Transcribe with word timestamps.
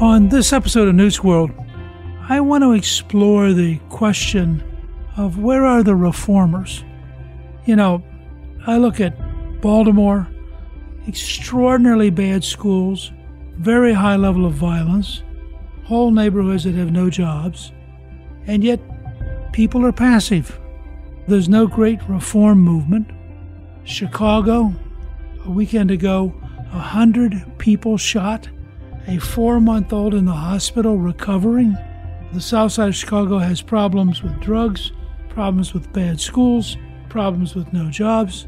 On 0.00 0.30
this 0.30 0.54
episode 0.54 0.88
of 0.88 0.94
Newt's 0.94 1.22
World, 1.22 1.50
I 2.26 2.40
want 2.40 2.64
to 2.64 2.72
explore 2.72 3.52
the 3.52 3.76
question 3.90 4.62
of 5.18 5.36
where 5.36 5.66
are 5.66 5.82
the 5.82 5.94
reformers? 5.94 6.82
You 7.66 7.76
know, 7.76 8.02
I 8.66 8.78
look 8.78 8.98
at 8.98 9.14
Baltimore, 9.60 10.26
extraordinarily 11.06 12.08
bad 12.08 12.44
schools, 12.44 13.12
very 13.58 13.92
high 13.92 14.16
level 14.16 14.46
of 14.46 14.54
violence, 14.54 15.22
whole 15.84 16.10
neighborhoods 16.10 16.64
that 16.64 16.76
have 16.76 16.92
no 16.92 17.10
jobs, 17.10 17.70
and 18.46 18.64
yet 18.64 18.80
people 19.52 19.84
are 19.84 19.92
passive. 19.92 20.58
There's 21.28 21.50
no 21.50 21.66
great 21.66 22.00
reform 22.08 22.60
movement. 22.60 23.10
Chicago, 23.84 24.72
a 25.44 25.50
weekend 25.50 25.90
ago, 25.90 26.32
a 26.72 26.78
hundred 26.78 27.58
people 27.58 27.98
shot 27.98 28.48
a 29.06 29.18
four 29.18 29.60
month 29.60 29.92
old 29.92 30.14
in 30.14 30.24
the 30.24 30.32
hospital 30.32 30.98
recovering. 30.98 31.76
The 32.32 32.40
south 32.40 32.72
side 32.72 32.88
of 32.88 32.94
Chicago 32.94 33.38
has 33.38 33.62
problems 33.62 34.22
with 34.22 34.40
drugs, 34.40 34.92
problems 35.28 35.74
with 35.74 35.92
bad 35.92 36.20
schools, 36.20 36.76
problems 37.08 37.54
with 37.54 37.72
no 37.72 37.90
jobs. 37.90 38.46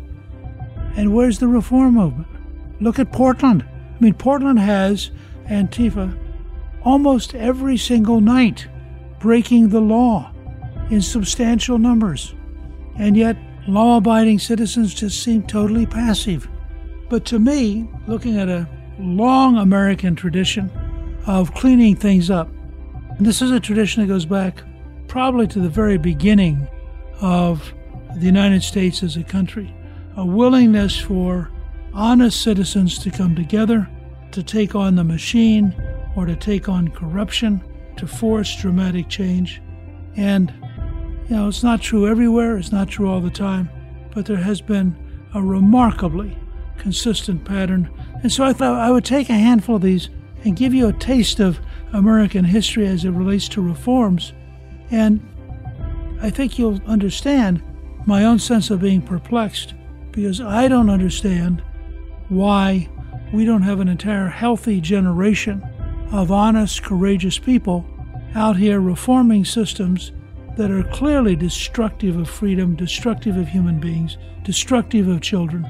And 0.97 1.15
where's 1.15 1.39
the 1.39 1.49
reform 1.49 1.95
movement? 1.95 2.29
Look 2.81 2.99
at 2.99 3.13
Portland. 3.13 3.65
I 3.69 4.05
mean, 4.05 4.15
Portland 4.15 4.59
has 4.59 5.11
Antifa 5.49 6.19
almost 6.83 7.34
every 7.34 7.77
single 7.77 8.21
night 8.21 8.67
breaking 9.21 9.69
the 9.69 9.81
law 9.81 10.33
in 10.91 11.01
substantial 11.01 11.79
numbers. 11.79 12.34
And 12.97 13.17
yet, 13.17 13.37
law 13.67 13.99
abiding 13.99 14.39
citizens 14.39 14.93
just 14.93 15.23
seem 15.23 15.45
totally 15.45 15.87
passive. 15.87 16.49
But 17.09 17.25
to 17.27 17.39
me, 17.39 17.89
looking 18.07 18.39
at 18.39 18.49
a 18.49 18.69
long 19.03 19.59
American 19.59 20.15
tradition 20.15 20.71
of 21.27 21.55
cleaning 21.55 21.97
things 21.97 22.31
up. 22.31 22.49
And 23.19 23.27
this 23.27 23.43
is 23.43 23.51
a 23.51 23.61
tradition 23.61 24.03
that 24.03 24.09
goes 24.09 24.25
back 24.25 24.63
probably 25.09 25.47
to 25.49 25.61
the 25.61 25.69
very 25.69 25.99
beginning 25.99 26.67
of 27.21 27.73
the 28.17 28.27
United 28.27 28.63
States 28.63 29.03
as 29.03 29.17
a 29.17 29.25
country. 29.25 29.75
A 30.17 30.25
willingness 30.25 30.99
for 30.99 31.51
honest 31.95 32.43
citizens 32.43 32.99
to 32.99 33.11
come 33.11 33.35
together 33.35 33.89
to 34.33 34.43
take 34.43 34.75
on 34.75 34.95
the 34.95 35.05
machine 35.05 35.75
or 36.17 36.27
to 36.27 36.37
take 36.37 36.69
on 36.69 36.89
corruption, 36.89 37.63
to 37.97 38.07
force 38.07 38.57
dramatic 38.61 39.09
change. 39.09 39.63
And, 40.17 40.53
you 41.29 41.37
know, 41.37 41.49
it's 41.49 41.63
not 41.63 41.81
true 41.81 42.07
everywhere, 42.07 42.57
it's 42.57 42.73
not 42.73 42.89
true 42.89 43.11
all 43.11 43.21
the 43.21 43.31
time, 43.31 43.71
but 44.15 44.27
there 44.27 44.37
has 44.37 44.61
been 44.61 44.97
a 45.34 45.43
remarkably 45.43 46.37
consistent 46.79 47.45
pattern. 47.45 47.91
And 48.22 48.31
so 48.31 48.44
I 48.44 48.53
thought 48.53 48.78
I 48.78 48.91
would 48.91 49.05
take 49.05 49.28
a 49.28 49.34
handful 49.34 49.77
of 49.77 49.83
these 49.83 50.09
and 50.44 50.56
give 50.56 50.75
you 50.75 50.88
a 50.88 50.93
taste 50.93 51.41
of 51.41 51.60
American 51.93 52.44
history 52.44 52.87
as 52.87 53.05
it 53.05 53.10
relates 53.10 53.49
to 53.49 53.60
reforms. 53.60 54.33
And 54.91 55.21
I 56.21 56.31
think 56.31 56.59
you'll 56.59 56.81
understand 56.87 57.62
my 58.06 58.25
own 58.25 58.38
sense 58.38 58.71
of 58.71 58.81
being 58.81 59.03
perplexed 59.03 59.75
because 60.12 60.41
I 60.41 60.69
don't 60.69 60.91
understand 60.91 61.62
why 62.28 62.88
we 63.33 63.44
don't 63.44 63.62
have 63.62 63.81
an 63.81 63.88
entire 63.88 64.28
healthy 64.28 64.81
generation 64.81 65.62
of 66.12 66.31
honest, 66.31 66.83
courageous 66.83 67.39
people 67.39 67.87
out 68.34 68.56
here 68.56 68.81
reforming 68.81 69.44
systems 69.44 70.12
that 70.56 70.71
are 70.71 70.83
clearly 70.84 71.34
destructive 71.34 72.16
of 72.16 72.28
freedom, 72.28 72.77
destructive 72.77 73.37
of 73.37 73.49
human 73.49 73.81
beings, 73.81 74.19
destructive 74.44 75.09
of 75.09 75.22
children. 75.22 75.66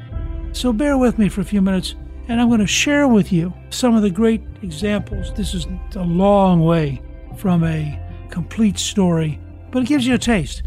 So 0.52 0.72
bear 0.72 0.98
with 0.98 1.18
me 1.18 1.28
for 1.28 1.40
a 1.40 1.44
few 1.44 1.62
minutes, 1.62 1.94
and 2.28 2.40
I'm 2.40 2.48
going 2.48 2.60
to 2.60 2.66
share 2.66 3.08
with 3.08 3.32
you 3.32 3.52
some 3.70 3.94
of 3.96 4.02
the 4.02 4.10
great 4.10 4.42
examples. 4.62 5.32
This 5.34 5.54
is 5.54 5.66
a 5.94 6.02
long 6.02 6.60
way 6.60 7.02
from 7.36 7.64
a 7.64 7.98
complete 8.30 8.78
story, 8.78 9.40
but 9.70 9.82
it 9.82 9.86
gives 9.86 10.06
you 10.06 10.14
a 10.14 10.18
taste. 10.18 10.62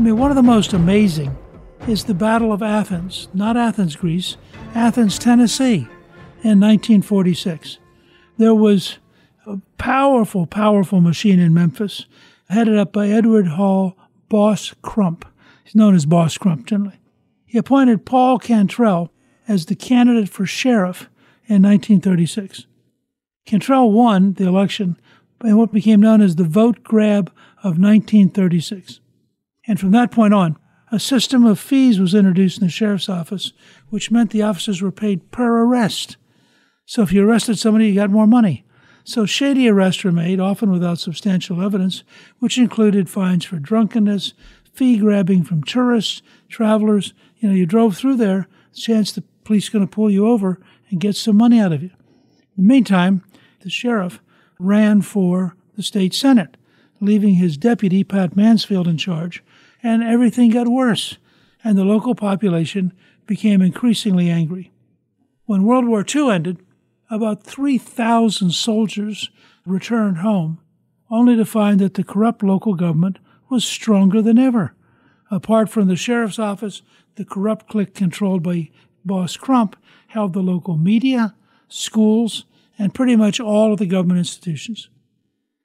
I 0.00 0.02
mean, 0.02 0.16
one 0.16 0.30
of 0.30 0.36
the 0.36 0.42
most 0.42 0.72
amazing 0.72 1.36
is 1.86 2.04
the 2.04 2.14
Battle 2.14 2.52
of 2.52 2.62
Athens, 2.62 3.28
not 3.34 3.56
Athens, 3.56 3.96
Greece, 3.96 4.36
Athens, 4.74 5.18
Tennessee, 5.18 5.88
in 6.42 6.58
1946. 6.58 7.78
There 8.38 8.54
was 8.54 8.98
a 9.46 9.58
powerful, 9.76 10.46
powerful 10.46 11.00
machine 11.00 11.38
in 11.38 11.52
Memphis 11.52 12.06
headed 12.48 12.78
up 12.78 12.92
by 12.92 13.08
Edward 13.08 13.48
Hull 13.48 13.96
Boss 14.30 14.74
Crump. 14.80 15.26
He's 15.64 15.74
known 15.74 15.94
as 15.94 16.06
Boss 16.06 16.38
Crump 16.38 16.64
generally. 16.64 16.98
He 17.44 17.58
appointed 17.58 18.06
Paul 18.06 18.38
Cantrell 18.38 19.12
as 19.46 19.66
the 19.66 19.74
candidate 19.74 20.30
for 20.30 20.46
sheriff 20.46 21.10
in 21.46 21.62
1936. 21.62 22.66
Cantrell 23.44 23.90
won 23.90 24.34
the 24.34 24.46
election 24.46 24.96
in 25.44 25.58
what 25.58 25.72
became 25.72 26.00
known 26.00 26.22
as 26.22 26.36
the 26.36 26.44
vote 26.44 26.82
grab 26.82 27.28
of 27.58 27.78
1936. 27.78 29.00
And 29.66 29.78
from 29.78 29.90
that 29.90 30.10
point 30.10 30.32
on, 30.32 30.56
a 30.92 31.00
system 31.00 31.44
of 31.44 31.58
fees 31.58 32.00
was 32.00 32.14
introduced 32.14 32.60
in 32.60 32.66
the 32.66 32.72
sheriff's 32.72 33.08
office, 33.08 33.52
which 33.88 34.10
meant 34.10 34.30
the 34.30 34.42
officers 34.42 34.80
were 34.80 34.92
paid 34.92 35.30
per 35.30 35.64
arrest. 35.64 36.16
So 36.86 37.02
if 37.02 37.12
you 37.12 37.28
arrested 37.28 37.58
somebody, 37.58 37.88
you 37.88 37.94
got 37.94 38.10
more 38.10 38.26
money. 38.26 38.64
So 39.10 39.26
shady 39.26 39.68
arrests 39.68 40.04
were 40.04 40.12
made, 40.12 40.38
often 40.38 40.70
without 40.70 41.00
substantial 41.00 41.60
evidence, 41.60 42.04
which 42.38 42.56
included 42.56 43.10
fines 43.10 43.44
for 43.44 43.58
drunkenness, 43.58 44.34
fee 44.72 44.98
grabbing 44.98 45.42
from 45.42 45.64
tourists, 45.64 46.22
travelers. 46.48 47.12
You 47.38 47.48
know, 47.48 47.54
you 47.56 47.66
drove 47.66 47.96
through 47.96 48.18
there, 48.18 48.46
chance 48.72 49.10
the 49.10 49.24
police 49.42 49.68
going 49.68 49.84
to 49.84 49.90
pull 49.90 50.12
you 50.12 50.28
over 50.28 50.60
and 50.90 51.00
get 51.00 51.16
some 51.16 51.36
money 51.36 51.58
out 51.58 51.72
of 51.72 51.82
you. 51.82 51.90
In 52.56 52.62
the 52.64 52.72
meantime, 52.72 53.24
the 53.62 53.68
sheriff 53.68 54.20
ran 54.60 55.02
for 55.02 55.56
the 55.74 55.82
state 55.82 56.14
senate, 56.14 56.56
leaving 57.00 57.34
his 57.34 57.56
deputy, 57.56 58.04
Pat 58.04 58.36
Mansfield, 58.36 58.86
in 58.86 58.96
charge, 58.96 59.42
and 59.82 60.04
everything 60.04 60.52
got 60.52 60.68
worse, 60.68 61.18
and 61.64 61.76
the 61.76 61.84
local 61.84 62.14
population 62.14 62.92
became 63.26 63.60
increasingly 63.60 64.30
angry. 64.30 64.70
When 65.46 65.64
World 65.64 65.88
War 65.88 66.04
II 66.08 66.30
ended, 66.30 66.58
about 67.10 67.42
3,000 67.42 68.52
soldiers 68.52 69.30
returned 69.66 70.18
home, 70.18 70.60
only 71.10 71.36
to 71.36 71.44
find 71.44 71.80
that 71.80 71.94
the 71.94 72.04
corrupt 72.04 72.42
local 72.42 72.74
government 72.74 73.18
was 73.48 73.64
stronger 73.64 74.22
than 74.22 74.38
ever. 74.38 74.74
Apart 75.30 75.68
from 75.68 75.88
the 75.88 75.96
sheriff's 75.96 76.38
office, 76.38 76.82
the 77.16 77.24
corrupt 77.24 77.68
clique 77.68 77.94
controlled 77.94 78.42
by 78.42 78.70
Boss 79.04 79.36
Crump 79.36 79.76
held 80.08 80.32
the 80.32 80.40
local 80.40 80.76
media, 80.76 81.34
schools, 81.68 82.44
and 82.78 82.94
pretty 82.94 83.16
much 83.16 83.40
all 83.40 83.72
of 83.72 83.78
the 83.78 83.86
government 83.86 84.18
institutions. 84.18 84.88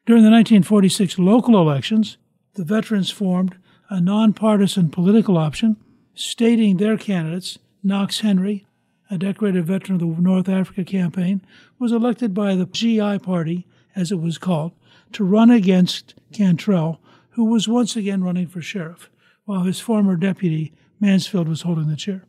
During 0.06 0.24
the 0.24 0.30
1946 0.30 1.18
local 1.18 1.59
elections, 1.59 2.18
the 2.53 2.63
veterans 2.63 3.09
formed 3.09 3.57
a 3.89 4.00
nonpartisan 4.00 4.89
political 4.89 5.38
option, 5.38 5.77
stating 6.13 6.77
their 6.77 6.97
candidates, 6.97 7.57
Knox 7.83 8.21
Henry, 8.21 8.65
a 9.10 9.18
decorated 9.18 9.66
veteran 9.66 10.02
of 10.02 10.16
the 10.16 10.22
North 10.22 10.50
Africa 10.50 10.84
campaign, 10.84 11.42
was 11.80 11.92
elected 11.92 12.34
by 12.34 12.56
the 12.56 12.66
GI 12.66 13.19
Party, 13.19 13.68
as 13.96 14.12
it 14.12 14.19
was 14.19 14.38
called, 14.38 14.72
to 15.13 15.24
run 15.24 15.50
against 15.50 16.16
Cantrell, 16.34 17.00
who 17.31 17.46
was 17.46 17.68
once 17.68 17.96
again 17.96 18.24
running 18.24 18.48
for 18.48 18.62
sheriff, 18.62 19.10
while 19.46 19.63
his 19.63 19.80
former 19.80 20.16
deputy, 20.16 20.74
Mansfield, 21.00 21.48
was 21.48 21.62
holding 21.62 21.88
the 21.88 21.96
chair. 21.96 22.25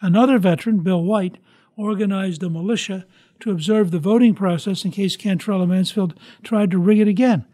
Another 0.00 0.38
veteran, 0.38 0.80
Bill 0.80 1.02
White, 1.02 1.38
organized 1.76 2.42
a 2.42 2.48
militia 2.48 3.04
to 3.40 3.50
observe 3.50 3.90
the 3.90 3.98
voting 3.98 4.34
process 4.34 4.84
in 4.84 4.90
case 4.90 5.16
Cantrell 5.16 5.60
and 5.60 5.70
Mansfield 5.70 6.18
tried 6.42 6.70
to 6.70 6.78
rig 6.78 7.00
it 7.00 7.08
again. 7.08 7.44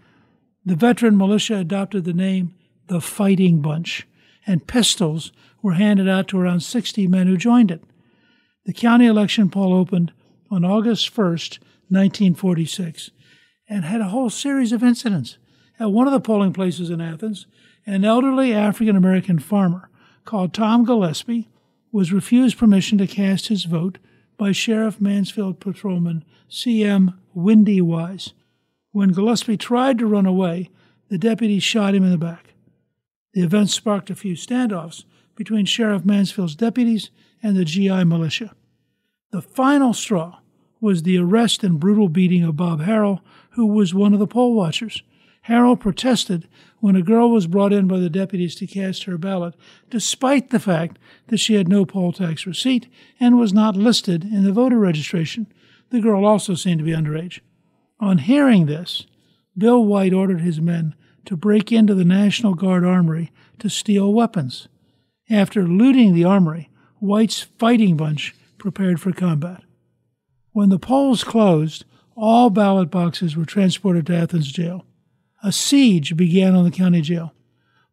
The 0.64 0.76
veteran 0.76 1.16
militia 1.16 1.56
adopted 1.56 2.04
the 2.04 2.12
name 2.12 2.54
the 2.88 3.00
Fighting 3.00 3.62
Bunch, 3.62 4.06
and 4.46 4.66
pistols 4.66 5.32
were 5.62 5.74
handed 5.74 6.08
out 6.08 6.28
to 6.28 6.38
around 6.38 6.60
60 6.60 7.06
men 7.06 7.26
who 7.26 7.36
joined 7.36 7.70
it. 7.70 7.82
The 8.70 8.74
county 8.74 9.06
election 9.06 9.50
poll 9.50 9.74
opened 9.74 10.12
on 10.48 10.64
August 10.64 11.12
1st, 11.12 11.58
1946, 11.88 13.10
and 13.68 13.84
had 13.84 14.00
a 14.00 14.10
whole 14.10 14.30
series 14.30 14.70
of 14.70 14.84
incidents. 14.84 15.38
At 15.80 15.90
one 15.90 16.06
of 16.06 16.12
the 16.12 16.20
polling 16.20 16.52
places 16.52 16.88
in 16.88 17.00
Athens, 17.00 17.48
an 17.84 18.04
elderly 18.04 18.54
African 18.54 18.94
American 18.94 19.40
farmer 19.40 19.90
called 20.24 20.54
Tom 20.54 20.84
Gillespie 20.84 21.48
was 21.90 22.12
refused 22.12 22.58
permission 22.58 22.96
to 22.98 23.08
cast 23.08 23.48
his 23.48 23.64
vote 23.64 23.98
by 24.38 24.52
Sheriff 24.52 25.00
Mansfield 25.00 25.58
Patrolman 25.58 26.24
C.M. 26.48 27.18
Windy 27.34 27.80
Wise. 27.80 28.34
When 28.92 29.10
Gillespie 29.10 29.56
tried 29.56 29.98
to 29.98 30.06
run 30.06 30.26
away, 30.26 30.70
the 31.08 31.18
deputy 31.18 31.58
shot 31.58 31.96
him 31.96 32.04
in 32.04 32.12
the 32.12 32.18
back. 32.18 32.54
The 33.32 33.42
event 33.42 33.70
sparked 33.70 34.10
a 34.10 34.14
few 34.14 34.34
standoffs 34.34 35.02
between 35.34 35.66
Sheriff 35.66 36.04
Mansfield's 36.04 36.54
deputies 36.54 37.10
and 37.42 37.56
the 37.56 37.64
GI 37.64 38.04
militia. 38.04 38.54
The 39.30 39.42
final 39.42 39.92
straw 39.92 40.38
was 40.80 41.02
the 41.02 41.18
arrest 41.18 41.62
and 41.62 41.78
brutal 41.78 42.08
beating 42.08 42.42
of 42.42 42.56
Bob 42.56 42.80
Harrell, 42.80 43.20
who 43.50 43.66
was 43.66 43.94
one 43.94 44.12
of 44.12 44.18
the 44.18 44.26
poll 44.26 44.54
watchers. 44.54 45.02
Harrell 45.48 45.78
protested 45.78 46.48
when 46.80 46.96
a 46.96 47.02
girl 47.02 47.30
was 47.30 47.46
brought 47.46 47.72
in 47.72 47.86
by 47.86 47.98
the 47.98 48.10
deputies 48.10 48.54
to 48.56 48.66
cast 48.66 49.04
her 49.04 49.16
ballot, 49.16 49.54
despite 49.88 50.50
the 50.50 50.58
fact 50.58 50.98
that 51.28 51.38
she 51.38 51.54
had 51.54 51.68
no 51.68 51.86
poll 51.86 52.12
tax 52.12 52.46
receipt 52.46 52.88
and 53.20 53.38
was 53.38 53.52
not 53.52 53.76
listed 53.76 54.24
in 54.24 54.44
the 54.44 54.52
voter 54.52 54.78
registration. 54.78 55.46
The 55.90 56.00
girl 56.00 56.24
also 56.24 56.54
seemed 56.54 56.78
to 56.80 56.84
be 56.84 56.92
underage. 56.92 57.40
On 58.00 58.18
hearing 58.18 58.66
this, 58.66 59.06
Bill 59.56 59.84
White 59.84 60.12
ordered 60.12 60.40
his 60.40 60.60
men 60.60 60.94
to 61.26 61.36
break 61.36 61.70
into 61.70 61.94
the 61.94 62.04
National 62.04 62.54
Guard 62.54 62.84
armory 62.84 63.30
to 63.60 63.68
steal 63.68 64.12
weapons. 64.12 64.68
After 65.28 65.66
looting 65.66 66.14
the 66.14 66.24
armory, 66.24 66.68
White's 66.98 67.40
fighting 67.40 67.96
bunch 67.96 68.34
prepared 68.60 69.00
for 69.00 69.12
combat. 69.12 69.62
When 70.52 70.68
the 70.68 70.78
polls 70.78 71.24
closed, 71.24 71.84
all 72.14 72.50
ballot 72.50 72.90
boxes 72.90 73.36
were 73.36 73.44
transported 73.44 74.06
to 74.06 74.16
Athens 74.16 74.52
jail. 74.52 74.84
A 75.42 75.50
siege 75.50 76.16
began 76.16 76.54
on 76.54 76.64
the 76.64 76.70
county 76.70 77.00
jail. 77.00 77.34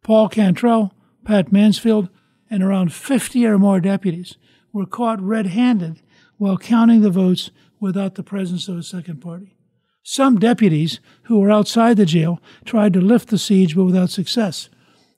Paul 0.04 0.30
Cantrell, 0.30 0.94
Pat 1.24 1.52
Mansfield, 1.52 2.10
and 2.50 2.62
around 2.62 2.94
50 2.94 3.46
or 3.46 3.58
more 3.58 3.80
deputies 3.80 4.38
were 4.72 4.86
caught 4.86 5.22
red 5.22 5.48
handed 5.48 6.02
while 6.38 6.58
counting 6.58 7.02
the 7.02 7.10
votes 7.10 7.50
without 7.80 8.16
the 8.16 8.24
presence 8.24 8.68
of 8.68 8.78
a 8.78 8.84
second 8.84 9.22
party. 9.22 9.56
Some 10.04 10.40
deputies 10.40 11.00
who 11.24 11.40
were 11.40 11.52
outside 11.52 11.98
the 11.98 12.06
jail 12.06 12.42
tried 12.64 12.94
to 12.94 13.02
lift 13.02 13.30
the 13.30 13.38
siege, 13.38 13.76
but 13.76 13.86
without 13.86 14.10
success. 14.10 14.70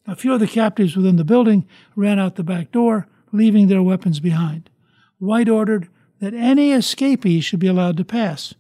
A 0.07 0.16
few 0.16 0.34
of 0.34 0.40
the 0.40 0.48
captives 0.48 0.96
within 0.96 1.18
the 1.18 1.24
building 1.24 1.68
ran 1.96 2.18
out 2.18 2.36
the 2.36 2.44
back 2.44 2.72
door, 2.72 3.07
leaving 3.31 3.68
their 3.68 3.84
weapons 3.84 4.19
behind. 4.19 4.69
White 5.19 5.50
ordered 5.50 5.89
that 6.19 6.33
any 6.33 6.71
escapees 6.71 7.45
should 7.45 7.60
be 7.60 7.68
allowed 7.68 7.98
to 7.98 8.06
pass, 8.06 8.54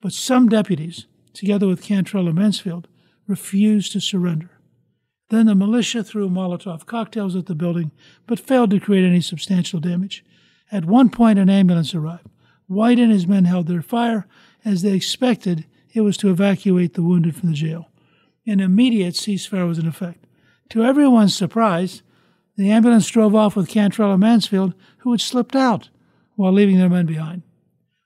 but 0.00 0.12
some 0.12 0.48
deputies, 0.48 1.06
together 1.32 1.66
with 1.66 1.82
Cantrell 1.82 2.26
and 2.26 2.36
Mansfield, 2.36 2.88
refused 3.26 3.92
to 3.92 4.00
surrender. 4.00 4.50
Then 5.30 5.46
the 5.46 5.54
militia 5.54 6.04
threw 6.04 6.28
Molotov 6.28 6.84
cocktails 6.84 7.34
at 7.34 7.46
the 7.46 7.54
building, 7.54 7.92
but 8.26 8.38
failed 8.38 8.70
to 8.70 8.80
create 8.80 9.06
any 9.06 9.20
substantial 9.20 9.80
damage. 9.80 10.24
At 10.70 10.84
one 10.84 11.08
point, 11.08 11.38
an 11.38 11.48
ambulance 11.48 11.94
arrived. 11.94 12.28
White 12.66 12.98
and 12.98 13.10
his 13.10 13.26
men 13.26 13.46
held 13.46 13.66
their 13.66 13.82
fire, 13.82 14.26
as 14.64 14.82
they 14.82 14.92
expected 14.92 15.66
it 15.94 16.02
was 16.02 16.16
to 16.18 16.30
evacuate 16.30 16.94
the 16.94 17.02
wounded 17.02 17.36
from 17.36 17.50
the 17.50 17.54
jail. 17.54 17.88
An 18.46 18.60
immediate 18.60 19.14
ceasefire 19.14 19.66
was 19.68 19.78
in 19.78 19.86
effect. 19.86 20.26
To 20.70 20.84
everyone's 20.84 21.34
surprise, 21.34 22.02
the 22.56 22.70
ambulance 22.70 23.08
drove 23.08 23.34
off 23.34 23.56
with 23.56 23.68
Cantrell 23.68 24.12
and 24.12 24.20
Mansfield, 24.20 24.74
who 24.98 25.12
had 25.12 25.20
slipped 25.20 25.56
out 25.56 25.88
while 26.36 26.52
leaving 26.52 26.78
their 26.78 26.88
men 26.88 27.06
behind. 27.06 27.42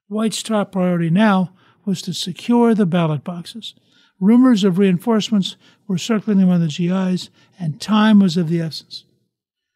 White's 0.09 0.43
top 0.43 0.73
priority 0.73 1.11
now 1.11 1.53
was 1.85 2.01
to 2.03 2.15
secure 2.15 2.75
the 2.75 2.87
ballot 2.87 3.25
boxes. 3.25 3.75
Rumors 4.21 4.65
of 4.65 4.79
reinforcements 4.79 5.57
were 5.87 5.99
circling 5.99 6.43
among 6.43 6.61
the 6.61 6.69
GIs, 6.69 7.31
and 7.59 7.81
time 7.81 8.21
was 8.21 8.37
of 8.37 8.49
the 8.49 8.61
essence. 8.61 9.05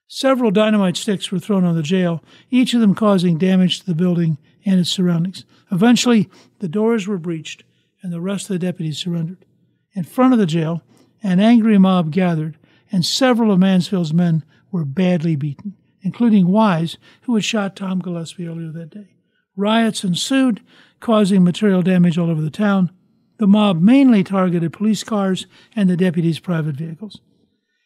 Several 0.06 0.50
dynamite 0.50 0.96
sticks 0.96 1.30
were 1.30 1.38
thrown 1.38 1.64
on 1.64 1.76
the 1.76 1.82
jail, 1.82 2.22
each 2.50 2.74
of 2.74 2.80
them 2.80 2.94
causing 2.94 3.38
damage 3.38 3.80
to 3.80 3.86
the 3.86 3.94
building 3.94 4.38
and 4.64 4.80
its 4.80 4.90
surroundings. 4.90 5.44
Eventually, 5.70 6.28
the 6.58 6.68
doors 6.68 7.06
were 7.06 7.18
breached, 7.18 7.64
and 8.02 8.12
the 8.12 8.20
rest 8.20 8.50
of 8.50 8.54
the 8.54 8.66
deputies 8.66 8.98
surrendered. 8.98 9.44
In 9.92 10.04
front 10.04 10.32
of 10.32 10.38
the 10.38 10.46
jail, 10.46 10.82
an 11.22 11.38
angry 11.38 11.78
mob 11.78 12.10
gathered, 12.10 12.56
and 12.90 13.04
several 13.04 13.52
of 13.52 13.58
Mansfield's 13.58 14.12
men 14.12 14.42
were 14.70 14.84
badly 14.84 15.36
beaten, 15.36 15.76
including 16.02 16.48
Wise, 16.48 16.96
who 17.22 17.34
had 17.34 17.44
shot 17.44 17.76
Tom 17.76 18.00
Gillespie 18.00 18.46
earlier 18.46 18.70
that 18.70 18.90
day. 18.90 19.14
Riots 19.56 20.04
ensued, 20.04 20.60
causing 21.00 21.44
material 21.44 21.82
damage 21.82 22.16
all 22.18 22.30
over 22.30 22.40
the 22.40 22.50
town. 22.50 22.90
The 23.38 23.46
mob 23.46 23.80
mainly 23.80 24.22
targeted 24.22 24.72
police 24.72 25.02
cars 25.02 25.46
and 25.74 25.88
the 25.88 25.96
deputies' 25.96 26.38
private 26.38 26.76
vehicles. 26.76 27.20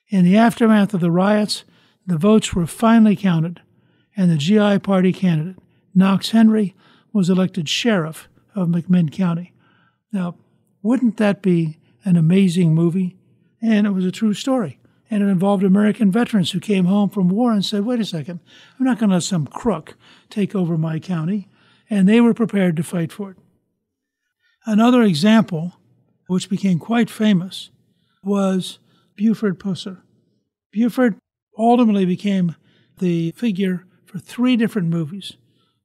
In 0.09 0.25
the 0.25 0.37
aftermath 0.37 0.95
of 0.95 1.01
the 1.01 1.11
riots, 1.11 1.65
the 2.07 2.19
votes 2.19 2.55
were 2.55 2.67
finally 2.67 3.17
counted, 3.17 3.61
and 4.17 4.31
the 4.31 4.37
GI 4.37 4.81
Party 4.81 5.13
candidate, 5.13 5.57
Knox 5.95 6.31
Henry, 6.31 6.75
was 7.13 7.31
elected 7.31 7.69
sheriff 7.69 8.29
of 8.55 8.69
McMinn 8.69 9.11
County. 9.11 9.53
Now, 10.13 10.37
wouldn't 10.83 11.17
that 11.17 11.41
be 11.41 11.79
an 12.05 12.17
amazing 12.17 12.75
movie? 12.75 13.17
And 13.63 13.87
it 13.87 13.91
was 13.91 14.05
a 14.05 14.13
true 14.13 14.35
story. 14.35 14.79
And 15.15 15.23
it 15.23 15.27
involved 15.27 15.63
American 15.63 16.11
veterans 16.11 16.51
who 16.51 16.59
came 16.59 16.87
home 16.87 17.09
from 17.09 17.29
war 17.29 17.53
and 17.53 17.65
said, 17.65 17.85
wait 17.85 18.01
a 18.01 18.05
second, 18.05 18.41
I'm 18.77 18.85
not 18.85 18.99
going 18.99 19.11
to 19.11 19.15
let 19.15 19.23
some 19.23 19.47
crook 19.47 19.95
take 20.29 20.57
over 20.57 20.77
my 20.77 20.99
county. 20.99 21.49
And 21.89 22.09
they 22.09 22.21
were 22.21 22.35
prepared 22.35 22.75
to 22.79 22.83
fight 22.83 23.13
for 23.13 23.31
it. 23.31 23.37
Another 24.67 25.05
example, 25.05 25.75
which 26.27 26.51
became 26.51 26.81
quite 26.81 27.09
famous, 27.09 27.71
was 28.25 28.81
Buford 29.15 29.61
Pusser. 29.61 30.01
Buford 30.73 31.15
ultimately 31.57 32.07
became 32.07 32.57
the 32.99 33.31
figure 33.37 33.87
for 34.07 34.19
three 34.19 34.57
different 34.57 34.89
movies 34.89 35.35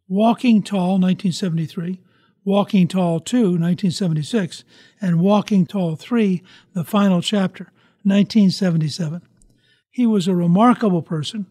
Walking 0.07 0.63
Tall, 0.63 0.93
1973, 0.93 2.01
Walking 2.43 2.87
Tall 2.87 3.19
2, 3.19 3.37
1976, 3.37 4.63
and 4.99 5.19
Walking 5.19 5.67
Tall 5.67 5.95
3, 5.95 6.41
the 6.73 6.83
final 6.83 7.21
chapter, 7.21 7.71
1977. 8.03 9.21
He 9.89 10.05
was 10.05 10.27
a 10.27 10.35
remarkable 10.35 11.01
person 11.01 11.47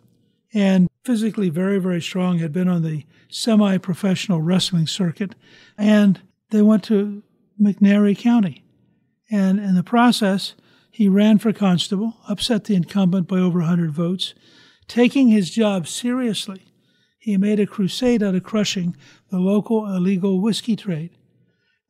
and 0.55 0.88
physically 1.05 1.49
very, 1.49 1.78
very 1.78 2.00
strong, 2.00 2.38
had 2.38 2.52
been 2.52 2.69
on 2.69 2.83
the 2.83 3.05
semi 3.28 3.78
professional 3.78 4.40
wrestling 4.40 4.87
circuit, 4.87 5.35
and 5.76 6.21
they 6.50 6.62
went 6.62 6.85
to 6.85 7.23
McNairy 7.61 8.17
County. 8.17 8.64
And 9.31 9.59
in 9.59 9.75
the 9.75 9.83
process, 9.83 10.55
he 10.90 11.09
ran 11.09 11.38
for 11.38 11.52
constable, 11.52 12.17
upset 12.28 12.64
the 12.64 12.75
incumbent 12.75 13.28
by 13.28 13.38
over 13.38 13.59
100 13.61 13.90
votes. 13.93 14.35
Taking 14.87 15.28
his 15.28 15.50
job 15.50 15.87
seriously, 15.87 16.67
he 17.19 17.37
made 17.37 17.61
a 17.61 17.67
crusade 17.67 18.23
out 18.23 18.35
of 18.35 18.43
crushing 18.43 18.97
the 19.31 19.38
local 19.38 19.87
illegal 19.87 20.40
whiskey 20.40 20.76
trade. 20.76 21.11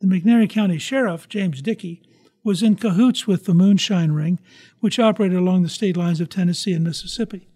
The 0.00 0.08
McNairy 0.08 0.50
County 0.50 0.78
Sheriff, 0.78 1.28
James 1.28 1.62
Dickey, 1.62 2.02
was 2.48 2.62
in 2.62 2.76
cahoots 2.76 3.26
with 3.26 3.44
the 3.44 3.52
Moonshine 3.52 4.12
Ring, 4.12 4.40
which 4.80 4.98
operated 4.98 5.36
along 5.36 5.62
the 5.62 5.68
state 5.68 5.98
lines 5.98 6.18
of 6.18 6.30
Tennessee 6.30 6.72
and 6.72 6.82
Mississippi. 6.82 7.46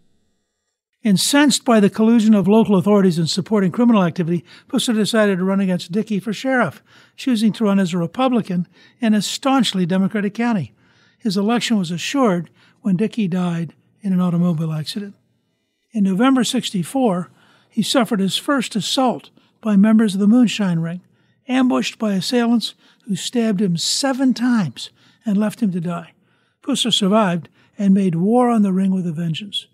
Incensed 1.02 1.64
by 1.64 1.80
the 1.80 1.88
collusion 1.88 2.34
of 2.34 2.46
local 2.46 2.76
authorities 2.76 3.18
in 3.18 3.26
supporting 3.26 3.72
criminal 3.72 4.04
activity, 4.04 4.44
Pusser 4.68 4.94
decided 4.94 5.38
to 5.38 5.44
run 5.44 5.60
against 5.60 5.92
Dickey 5.92 6.20
for 6.20 6.34
sheriff, 6.34 6.82
choosing 7.16 7.54
to 7.54 7.64
run 7.64 7.78
as 7.78 7.94
a 7.94 7.98
Republican 7.98 8.68
in 9.00 9.14
a 9.14 9.22
staunchly 9.22 9.86
Democratic 9.86 10.34
county. 10.34 10.74
His 11.18 11.38
election 11.38 11.78
was 11.78 11.90
assured 11.90 12.50
when 12.82 12.96
Dickey 12.96 13.28
died 13.28 13.72
in 14.02 14.12
an 14.12 14.20
automobile 14.20 14.74
accident. 14.74 15.14
In 15.92 16.04
November 16.04 16.44
64, 16.44 17.30
he 17.70 17.82
suffered 17.82 18.20
his 18.20 18.36
first 18.36 18.76
assault 18.76 19.30
by 19.62 19.74
members 19.74 20.12
of 20.12 20.20
the 20.20 20.28
Moonshine 20.28 20.80
Ring, 20.80 21.00
ambushed 21.48 21.98
by 21.98 22.14
assailants 22.14 22.74
who 23.06 23.16
stabbed 23.16 23.60
him 23.60 23.76
seven 23.76 24.34
times 24.34 24.90
and 25.24 25.36
left 25.36 25.60
him 25.60 25.72
to 25.72 25.80
die. 25.80 26.12
Pusser 26.62 26.92
survived 26.92 27.48
and 27.78 27.94
made 27.94 28.14
war 28.14 28.50
on 28.50 28.62
the 28.62 28.72
ring 28.72 28.92
with 28.92 29.06
a 29.06 29.12
vengeance. 29.12 29.66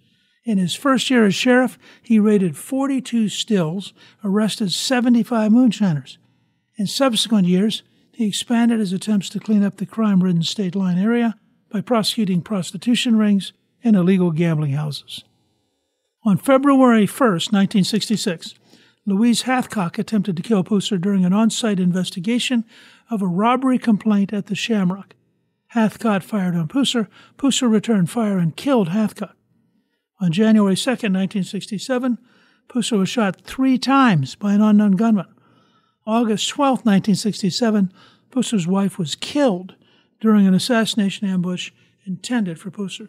In 0.44 0.56
his 0.58 0.74
first 0.74 1.10
year 1.10 1.26
as 1.26 1.34
sheriff, 1.34 1.78
he 2.02 2.18
raided 2.18 2.56
42 2.56 3.28
stills, 3.28 3.92
arrested 4.24 4.72
75 4.72 5.52
moonshiners. 5.52 6.16
In 6.76 6.86
subsequent 6.86 7.46
years, 7.46 7.82
he 8.12 8.26
expanded 8.26 8.80
his 8.80 8.92
attempts 8.92 9.28
to 9.30 9.40
clean 9.40 9.62
up 9.62 9.76
the 9.76 9.86
crime 9.86 10.22
ridden 10.22 10.42
state 10.42 10.74
line 10.74 10.98
area 10.98 11.36
by 11.70 11.82
prosecuting 11.82 12.40
prostitution 12.40 13.16
rings 13.16 13.52
and 13.84 13.94
illegal 13.94 14.30
gambling 14.30 14.72
houses. 14.72 15.24
On 16.24 16.36
February 16.36 17.06
1, 17.06 17.06
1966, 17.06 18.54
Louise 19.08 19.44
Hathcock 19.44 19.98
attempted 19.98 20.36
to 20.36 20.42
kill 20.42 20.62
Pusser 20.62 21.00
during 21.00 21.24
an 21.24 21.32
on 21.32 21.48
site 21.48 21.80
investigation 21.80 22.66
of 23.10 23.22
a 23.22 23.26
robbery 23.26 23.78
complaint 23.78 24.34
at 24.34 24.46
the 24.46 24.54
Shamrock. 24.54 25.14
Hathcock 25.74 26.22
fired 26.22 26.54
on 26.54 26.68
Pusser. 26.68 27.08
Pusser 27.38 27.70
returned 27.70 28.10
fire 28.10 28.36
and 28.36 28.54
killed 28.54 28.90
Hathcock. 28.90 29.32
On 30.20 30.30
January 30.30 30.76
2, 30.76 30.90
1967, 30.90 32.18
Pusser 32.68 32.98
was 32.98 33.08
shot 33.08 33.40
three 33.40 33.78
times 33.78 34.34
by 34.34 34.52
an 34.52 34.60
unknown 34.60 34.92
gunman. 34.92 35.26
August 36.06 36.48
12, 36.50 36.80
1967, 36.80 37.90
Pusser's 38.30 38.66
wife 38.66 38.98
was 38.98 39.14
killed 39.14 39.74
during 40.20 40.46
an 40.46 40.52
assassination 40.52 41.26
ambush 41.26 41.70
intended 42.04 42.58
for 42.58 42.70
Pusser. 42.70 43.08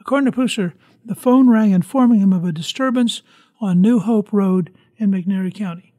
According 0.00 0.32
to 0.32 0.38
Pusser, 0.38 0.72
the 1.04 1.14
phone 1.14 1.50
rang 1.50 1.72
informing 1.72 2.20
him 2.20 2.32
of 2.32 2.44
a 2.44 2.52
disturbance 2.52 3.20
on 3.60 3.82
New 3.82 3.98
Hope 3.98 4.32
Road 4.32 4.72
in 4.98 5.10
McNairy 5.10 5.54
County. 5.54 5.92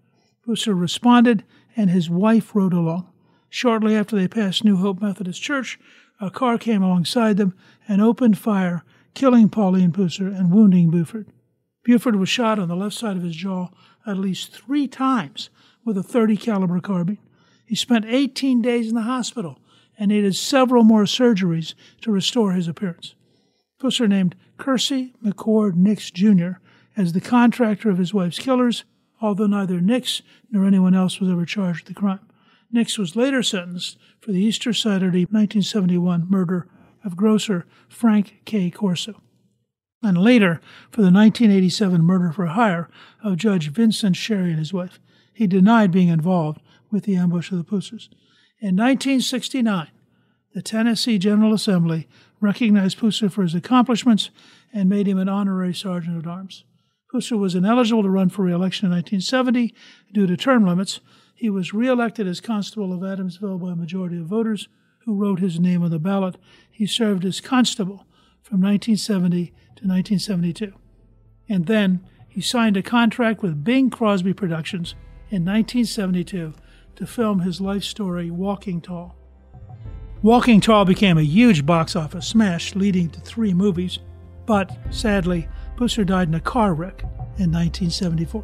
Pusser 0.45 0.79
responded, 0.79 1.43
and 1.75 1.89
his 1.89 2.09
wife 2.09 2.55
rode 2.55 2.73
along. 2.73 3.09
Shortly 3.49 3.95
after 3.95 4.15
they 4.15 4.27
passed 4.27 4.63
New 4.63 4.77
Hope 4.77 5.01
Methodist 5.01 5.41
Church, 5.41 5.79
a 6.19 6.29
car 6.29 6.57
came 6.57 6.81
alongside 6.81 7.37
them 7.37 7.53
and 7.87 8.01
opened 8.01 8.37
fire 8.37 8.83
killing 9.13 9.49
Pauline 9.49 9.91
Pusser 9.91 10.27
and 10.27 10.51
wounding 10.51 10.89
Buford. 10.89 11.27
Buford 11.83 12.17
was 12.17 12.29
shot 12.29 12.59
on 12.59 12.67
the 12.67 12.75
left 12.75 12.95
side 12.95 13.17
of 13.17 13.23
his 13.23 13.35
jaw 13.35 13.69
at 14.05 14.17
least 14.17 14.53
three 14.53 14.87
times 14.87 15.49
with 15.83 15.97
a 15.97 16.03
30 16.03 16.37
caliber 16.37 16.79
carbine. 16.79 17.17
He 17.65 17.75
spent 17.75 18.05
18 18.05 18.61
days 18.61 18.89
in 18.89 18.95
the 18.95 19.01
hospital 19.01 19.59
and 19.97 20.09
needed 20.09 20.35
several 20.35 20.83
more 20.83 21.03
surgeries 21.03 21.73
to 22.01 22.11
restore 22.11 22.51
his 22.53 22.67
appearance. 22.67 23.15
Pusser 23.79 24.07
named 24.07 24.35
Kirksey 24.57 25.13
McCord 25.23 25.75
Nix 25.75 26.11
Jr. 26.11 26.59
as 26.97 27.13
the 27.13 27.21
contractor 27.21 27.89
of 27.89 27.99
his 27.99 28.13
wife's 28.13 28.39
killers, 28.39 28.83
although 29.21 29.47
neither 29.47 29.79
Nix 29.79 30.23
nor 30.51 30.65
anyone 30.65 30.95
else 30.95 31.19
was 31.19 31.29
ever 31.29 31.45
charged 31.45 31.87
with 31.87 31.95
the 31.95 31.99
crime. 31.99 32.27
Nix 32.71 32.97
was 32.97 33.15
later 33.15 33.43
sentenced 33.43 33.97
for 34.19 34.31
the 34.31 34.43
Easter 34.43 34.73
Saturday 34.73 35.21
1971 35.21 36.27
murder 36.29 36.67
of 37.05 37.15
grocer 37.15 37.65
Frank 37.87 38.41
K. 38.45 38.69
Corso, 38.69 39.21
and 40.03 40.17
later 40.17 40.59
for 40.89 41.01
the 41.01 41.11
1987 41.11 42.01
murder 42.01 42.31
for 42.31 42.47
hire 42.47 42.89
of 43.23 43.37
Judge 43.37 43.69
Vincent 43.69 44.15
Sherry 44.15 44.49
and 44.49 44.59
his 44.59 44.73
wife. 44.73 44.99
He 45.33 45.47
denied 45.47 45.91
being 45.91 46.09
involved 46.09 46.59
with 46.91 47.03
the 47.03 47.15
ambush 47.15 47.51
of 47.51 47.59
the 47.59 47.63
Pussers. 47.63 48.09
In 48.59 48.75
1969, 48.75 49.87
the 50.53 50.61
Tennessee 50.63 51.19
General 51.19 51.53
Assembly 51.53 52.07
recognized 52.41 52.97
Pusser 52.97 53.31
for 53.31 53.43
his 53.43 53.53
accomplishments 53.53 54.31
and 54.73 54.89
made 54.89 55.07
him 55.07 55.19
an 55.19 55.29
honorary 55.29 55.73
sergeant 55.73 56.17
at 56.17 56.29
arms. 56.29 56.63
Pusser 57.11 57.37
was 57.37 57.55
ineligible 57.55 58.03
to 58.03 58.09
run 58.09 58.29
for 58.29 58.43
re-election 58.43 58.87
in 58.87 58.91
1970 58.91 59.73
due 60.13 60.27
to 60.27 60.35
term 60.35 60.65
limits. 60.65 60.99
He 61.33 61.49
was 61.49 61.73
re-elected 61.73 62.27
as 62.27 62.41
constable 62.41 62.91
of 62.91 62.99
Adamsville 62.99 63.61
by 63.61 63.71
a 63.71 63.75
majority 63.75 64.17
of 64.17 64.25
voters 64.25 64.67
who 65.05 65.15
wrote 65.15 65.39
his 65.39 65.59
name 65.59 65.83
on 65.83 65.91
the 65.91 65.99
ballot. 65.99 66.35
He 66.69 66.85
served 66.85 67.23
as 67.23 67.39
constable 67.39 68.05
from 68.41 68.59
1970 68.61 69.45
to 69.45 69.87
1972. 69.87 70.73
And 71.47 71.65
then 71.65 72.05
he 72.27 72.41
signed 72.41 72.75
a 72.75 72.83
contract 72.83 73.41
with 73.41 73.63
Bing 73.63 73.89
Crosby 73.89 74.33
Productions 74.33 74.95
in 75.29 75.45
1972 75.45 76.53
to 76.97 77.07
film 77.07 77.39
his 77.39 77.61
life 77.61 77.83
story, 77.83 78.29
Walking 78.29 78.81
Tall. 78.81 79.15
Walking 80.21 80.59
Tall 80.59 80.83
became 80.83 81.17
a 81.17 81.23
huge 81.23 81.65
box 81.65 81.95
office 81.95 82.27
smash, 82.27 82.75
leading 82.75 83.09
to 83.11 83.21
three 83.21 83.53
movies, 83.53 83.99
but 84.45 84.75
sadly, 84.89 85.47
Pusser 85.77 86.03
died 86.03 86.27
in 86.27 86.33
a 86.33 86.39
car 86.39 86.73
wreck 86.73 87.03
in 87.37 87.51
1974. 87.51 88.43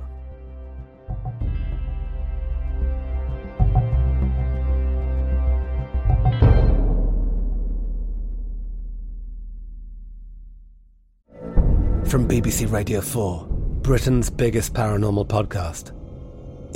From 12.06 12.28
BBC 12.28 12.72
Radio 12.72 13.02
4, 13.02 13.48
Britain's 13.82 14.30
biggest 14.30 14.76
paranormal 14.76 15.28
podcast 15.28 15.92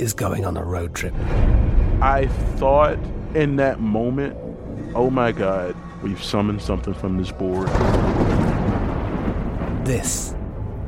is 0.00 0.12
going 0.12 0.44
on 0.44 0.56
a 0.56 0.64
road 0.64 0.92
trip. 0.92 1.14
I 2.02 2.26
thought 2.56 2.98
in 3.36 3.54
that 3.56 3.78
moment, 3.78 4.36
oh 4.96 5.08
my 5.08 5.30
God, 5.30 5.76
we've 6.02 6.22
summoned 6.22 6.62
something 6.62 6.94
from 6.94 7.16
this 7.16 7.30
board. 7.30 7.68
This 9.86 10.34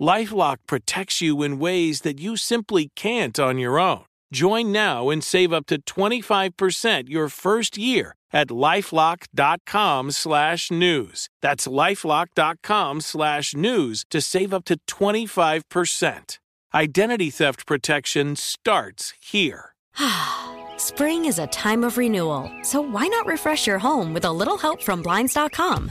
Lifelock 0.00 0.58
protects 0.66 1.20
you 1.20 1.42
in 1.42 1.58
ways 1.58 2.02
that 2.02 2.20
you 2.20 2.36
simply 2.36 2.90
can't 2.94 3.38
on 3.38 3.58
your 3.58 3.78
own. 3.80 4.04
Join 4.32 4.70
now 4.70 5.10
and 5.10 5.24
save 5.24 5.52
up 5.52 5.66
to 5.66 5.82
25% 5.82 7.08
your 7.08 7.28
first 7.28 7.76
year 7.76 8.14
at 8.32 8.48
lifelock.com 8.48 10.10
slash 10.12 10.70
news. 10.70 11.28
That's 11.42 11.66
lifelock.com 11.66 13.00
slash 13.00 13.54
news 13.54 14.04
to 14.10 14.20
save 14.20 14.54
up 14.54 14.64
to 14.66 14.78
25%. 14.86 16.38
Identity 16.74 17.30
theft 17.30 17.66
protection 17.66 18.36
starts 18.36 19.14
here. 19.20 19.74
Spring 20.76 21.24
is 21.24 21.38
a 21.38 21.46
time 21.48 21.82
of 21.82 21.96
renewal, 21.96 22.52
so 22.62 22.80
why 22.80 23.08
not 23.08 23.26
refresh 23.26 23.66
your 23.66 23.78
home 23.78 24.12
with 24.14 24.24
a 24.24 24.32
little 24.32 24.58
help 24.58 24.82
from 24.82 25.02
Blinds.com? 25.02 25.90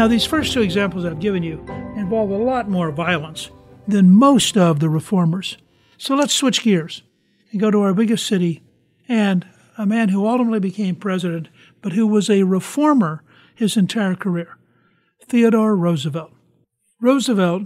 Now, 0.00 0.08
these 0.08 0.24
first 0.24 0.54
two 0.54 0.62
examples 0.62 1.04
I've 1.04 1.20
given 1.20 1.42
you 1.42 1.62
involve 1.94 2.30
a 2.30 2.38
lot 2.38 2.70
more 2.70 2.90
violence 2.90 3.50
than 3.86 4.10
most 4.10 4.56
of 4.56 4.80
the 4.80 4.88
reformers. 4.88 5.58
So 5.98 6.14
let's 6.14 6.32
switch 6.32 6.62
gears 6.62 7.02
and 7.52 7.60
go 7.60 7.70
to 7.70 7.82
our 7.82 7.92
biggest 7.92 8.26
city 8.26 8.62
and 9.10 9.46
a 9.76 9.84
man 9.84 10.08
who 10.08 10.26
ultimately 10.26 10.58
became 10.58 10.96
president, 10.96 11.48
but 11.82 11.92
who 11.92 12.06
was 12.06 12.30
a 12.30 12.44
reformer 12.44 13.22
his 13.54 13.76
entire 13.76 14.14
career 14.14 14.56
Theodore 15.26 15.76
Roosevelt. 15.76 16.32
Roosevelt 16.98 17.64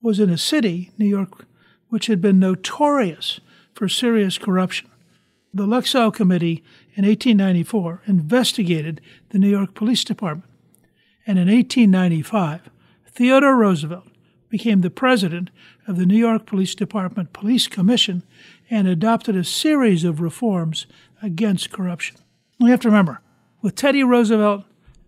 was 0.00 0.20
in 0.20 0.30
a 0.30 0.38
city, 0.38 0.92
New 0.96 1.08
York, 1.08 1.44
which 1.88 2.06
had 2.06 2.20
been 2.20 2.38
notorious 2.38 3.40
for 3.72 3.88
serious 3.88 4.38
corruption. 4.38 4.88
The 5.52 5.66
Lexow 5.66 6.14
Committee 6.14 6.62
in 6.94 7.04
1894 7.04 8.02
investigated 8.06 9.00
the 9.30 9.40
New 9.40 9.50
York 9.50 9.74
Police 9.74 10.04
Department. 10.04 10.48
And 11.26 11.38
in 11.38 11.48
1895, 11.48 12.70
Theodore 13.06 13.56
Roosevelt 13.56 14.08
became 14.48 14.82
the 14.82 14.90
president 14.90 15.50
of 15.88 15.96
the 15.96 16.06
New 16.06 16.16
York 16.16 16.46
Police 16.46 16.74
Department 16.74 17.32
Police 17.32 17.66
Commission 17.66 18.22
and 18.70 18.86
adopted 18.86 19.36
a 19.36 19.44
series 19.44 20.04
of 20.04 20.20
reforms 20.20 20.86
against 21.22 21.72
corruption. 21.72 22.16
We 22.60 22.70
have 22.70 22.80
to 22.80 22.88
remember, 22.88 23.20
with 23.62 23.74
Teddy 23.74 24.04
Roosevelt, 24.04 24.64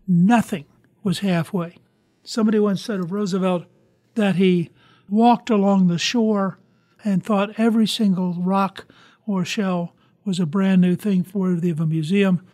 nothing 0.08 0.64
was 1.02 1.20
halfway. 1.20 1.76
Somebody 2.24 2.58
once 2.58 2.82
said 2.82 3.00
of 3.00 3.12
Roosevelt 3.12 3.66
that 4.14 4.36
he 4.36 4.70
walked 5.08 5.50
along 5.50 5.86
the 5.86 5.98
shore 5.98 6.58
and 7.04 7.22
thought 7.22 7.58
every 7.58 7.86
single 7.86 8.34
rock 8.34 8.86
or 9.26 9.44
shell 9.44 9.94
was 10.24 10.40
a 10.40 10.46
brand 10.46 10.80
new 10.80 10.96
thing 10.96 11.24
worthy 11.32 11.70
of 11.70 11.78
a 11.78 11.86
museum, 11.86 12.44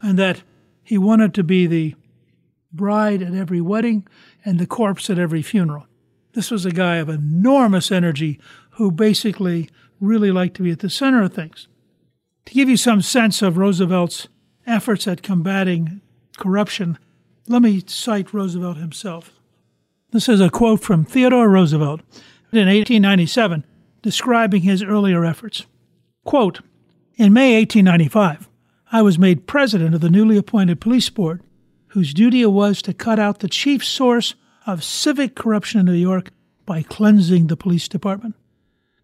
and 0.00 0.18
that 0.18 0.42
he 0.82 0.96
wanted 0.96 1.34
to 1.34 1.44
be 1.44 1.66
the 1.66 1.94
bride 2.72 3.22
at 3.22 3.34
every 3.34 3.60
wedding 3.60 4.06
and 4.44 4.58
the 4.58 4.66
corpse 4.66 5.10
at 5.10 5.18
every 5.18 5.42
funeral. 5.42 5.86
This 6.32 6.50
was 6.50 6.64
a 6.64 6.70
guy 6.70 6.96
of 6.96 7.08
enormous 7.08 7.90
energy 7.90 8.38
who 8.72 8.90
basically 8.90 9.68
really 10.00 10.30
liked 10.30 10.56
to 10.56 10.62
be 10.62 10.70
at 10.70 10.78
the 10.78 10.90
center 10.90 11.22
of 11.22 11.34
things. 11.34 11.68
To 12.46 12.54
give 12.54 12.68
you 12.68 12.76
some 12.76 13.02
sense 13.02 13.42
of 13.42 13.56
Roosevelt's 13.56 14.28
efforts 14.66 15.06
at 15.06 15.22
combating 15.22 16.00
corruption, 16.38 16.98
let 17.48 17.62
me 17.62 17.82
cite 17.86 18.32
Roosevelt 18.32 18.76
himself. 18.76 19.32
This 20.12 20.28
is 20.28 20.40
a 20.40 20.50
quote 20.50 20.80
from 20.80 21.04
Theodore 21.04 21.48
Roosevelt 21.48 22.00
in 22.52 22.66
1897 22.66 23.64
describing 24.02 24.62
his 24.62 24.82
earlier 24.82 25.24
efforts. 25.24 25.66
Quote, 26.24 26.60
in 27.16 27.32
May 27.32 27.58
1895, 27.58 28.48
I 28.92 29.02
was 29.02 29.18
made 29.18 29.46
president 29.46 29.94
of 29.94 30.00
the 30.00 30.10
newly 30.10 30.36
appointed 30.36 30.80
police 30.80 31.10
board, 31.10 31.42
whose 31.90 32.14
duty 32.14 32.42
it 32.42 32.52
was 32.52 32.82
to 32.82 32.94
cut 32.94 33.18
out 33.18 33.40
the 33.40 33.48
chief 33.48 33.84
source 33.84 34.34
of 34.66 34.84
civic 34.84 35.34
corruption 35.34 35.80
in 35.80 35.86
New 35.86 35.92
York 35.92 36.30
by 36.66 36.82
cleansing 36.82 37.46
the 37.46 37.56
police 37.56 37.88
department. 37.88 38.34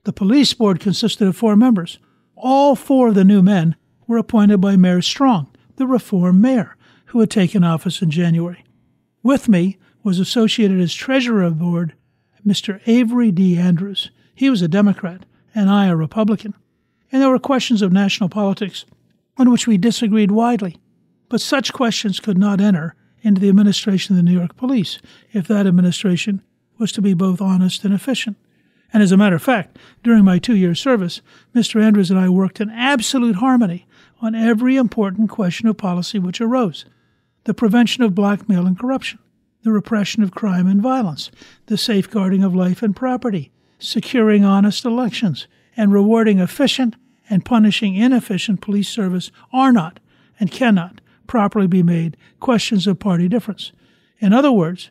The 0.04 0.12
police 0.12 0.52
board 0.54 0.78
consisted 0.78 1.26
of 1.26 1.36
four 1.36 1.56
members. 1.56 1.98
All 2.36 2.76
four 2.76 3.08
of 3.08 3.14
the 3.14 3.24
new 3.24 3.42
men 3.42 3.76
were 4.06 4.18
appointed 4.18 4.60
by 4.60 4.76
Mayor 4.76 5.02
Strong, 5.02 5.48
the 5.76 5.86
reform 5.86 6.40
mayor, 6.40 6.76
who 7.06 7.20
had 7.20 7.30
taken 7.30 7.64
office 7.64 8.02
in 8.02 8.10
January. 8.10 8.64
With 9.22 9.48
me 9.48 9.78
was 10.04 10.20
associated 10.20 10.80
as 10.80 10.94
treasurer 10.94 11.42
of 11.42 11.58
the 11.58 11.64
board 11.64 11.94
Mr. 12.46 12.80
Avery 12.86 13.32
D. 13.32 13.58
Andrews. 13.58 14.10
He 14.34 14.48
was 14.48 14.62
a 14.62 14.68
Democrat, 14.68 15.26
and 15.54 15.68
I 15.68 15.86
a 15.86 15.96
Republican. 15.96 16.54
And 17.10 17.20
there 17.20 17.30
were 17.30 17.40
questions 17.40 17.82
of 17.82 17.92
national 17.92 18.28
politics 18.28 18.84
on 19.36 19.50
which 19.50 19.66
we 19.66 19.76
disagreed 19.76 20.30
widely. 20.30 20.76
But 21.28 21.40
such 21.40 21.72
questions 21.72 22.20
could 22.20 22.38
not 22.38 22.60
enter 22.60 22.94
into 23.22 23.40
the 23.40 23.48
administration 23.48 24.14
of 24.14 24.16
the 24.16 24.30
New 24.30 24.38
York 24.38 24.56
police 24.56 25.00
if 25.32 25.48
that 25.48 25.66
administration 25.66 26.42
was 26.78 26.92
to 26.92 27.02
be 27.02 27.14
both 27.14 27.40
honest 27.40 27.84
and 27.84 27.92
efficient. 27.92 28.36
And 28.92 29.02
as 29.02 29.12
a 29.12 29.16
matter 29.16 29.36
of 29.36 29.42
fact, 29.42 29.78
during 30.02 30.24
my 30.24 30.38
two 30.38 30.56
year 30.56 30.74
service, 30.74 31.20
Mr. 31.54 31.82
Andrews 31.82 32.10
and 32.10 32.18
I 32.18 32.28
worked 32.28 32.60
in 32.60 32.70
absolute 32.70 33.36
harmony 33.36 33.86
on 34.20 34.34
every 34.34 34.76
important 34.76 35.28
question 35.28 35.68
of 35.68 35.76
policy 35.76 36.18
which 36.18 36.40
arose 36.40 36.84
the 37.44 37.54
prevention 37.54 38.02
of 38.02 38.14
blackmail 38.14 38.66
and 38.66 38.78
corruption, 38.78 39.20
the 39.62 39.70
repression 39.70 40.22
of 40.22 40.32
crime 40.32 40.66
and 40.66 40.82
violence, 40.82 41.30
the 41.66 41.78
safeguarding 41.78 42.42
of 42.42 42.56
life 42.56 42.82
and 42.82 42.96
property, 42.96 43.52
securing 43.78 44.44
honest 44.44 44.84
elections, 44.84 45.46
and 45.76 45.92
rewarding 45.92 46.40
efficient 46.40 46.96
and 47.30 47.44
punishing 47.44 47.94
inefficient 47.94 48.60
police 48.60 48.88
service 48.88 49.30
are 49.52 49.72
not 49.72 50.00
and 50.40 50.50
cannot 50.50 51.00
properly 51.26 51.66
be 51.66 51.82
made 51.82 52.16
questions 52.40 52.86
of 52.86 52.98
party 52.98 53.28
difference. 53.28 53.72
In 54.18 54.32
other 54.32 54.52
words, 54.52 54.90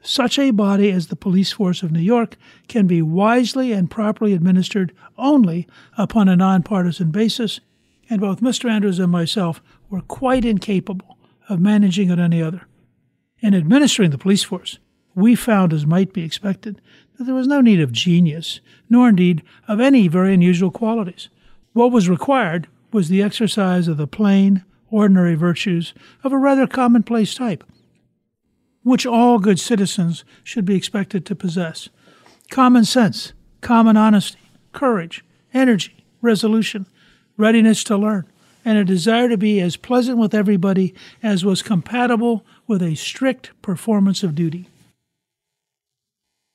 such 0.00 0.38
a 0.38 0.52
body 0.52 0.90
as 0.90 1.08
the 1.08 1.16
police 1.16 1.52
force 1.52 1.82
of 1.82 1.90
New 1.90 2.00
York 2.00 2.36
can 2.68 2.86
be 2.86 3.02
wisely 3.02 3.72
and 3.72 3.90
properly 3.90 4.32
administered 4.32 4.92
only 5.16 5.66
upon 5.96 6.28
a 6.28 6.36
nonpartisan 6.36 7.10
basis, 7.10 7.60
and 8.08 8.20
both 8.20 8.40
Mr. 8.40 8.70
Andrews 8.70 8.98
and 8.98 9.10
myself 9.10 9.60
were 9.90 10.00
quite 10.00 10.44
incapable 10.44 11.18
of 11.48 11.60
managing 11.60 12.10
it 12.10 12.18
any 12.18 12.42
other. 12.42 12.62
In 13.40 13.54
administering 13.54 14.10
the 14.10 14.18
police 14.18 14.44
force, 14.44 14.78
we 15.14 15.34
found, 15.34 15.72
as 15.72 15.84
might 15.84 16.12
be 16.12 16.22
expected, 16.22 16.80
that 17.16 17.24
there 17.24 17.34
was 17.34 17.48
no 17.48 17.60
need 17.60 17.80
of 17.80 17.92
genius, 17.92 18.60
nor 18.88 19.08
indeed 19.08 19.42
of 19.66 19.80
any 19.80 20.06
very 20.08 20.32
unusual 20.32 20.70
qualities. 20.70 21.28
What 21.72 21.92
was 21.92 22.08
required 22.08 22.68
was 22.92 23.08
the 23.08 23.22
exercise 23.22 23.88
of 23.88 23.96
the 23.96 24.06
plain, 24.06 24.64
ordinary 24.90 25.34
virtues 25.34 25.94
of 26.24 26.32
a 26.32 26.38
rather 26.38 26.66
commonplace 26.66 27.34
type 27.34 27.64
which 28.88 29.04
all 29.04 29.38
good 29.38 29.60
citizens 29.60 30.24
should 30.42 30.64
be 30.64 30.74
expected 30.74 31.26
to 31.26 31.34
possess 31.34 31.88
common 32.50 32.84
sense, 32.84 33.34
common 33.60 33.96
honesty, 33.96 34.38
courage, 34.72 35.22
energy, 35.52 36.04
resolution, 36.22 36.86
readiness 37.36 37.84
to 37.84 37.96
learn, 37.96 38.24
and 38.64 38.78
a 38.78 38.84
desire 38.84 39.28
to 39.28 39.36
be 39.36 39.60
as 39.60 39.76
pleasant 39.76 40.16
with 40.16 40.34
everybody 40.34 40.94
as 41.22 41.44
was 41.44 41.62
compatible 41.62 42.44
with 42.66 42.82
a 42.82 42.94
strict 42.94 43.50
performance 43.60 44.22
of 44.22 44.34
duty. 44.34 44.68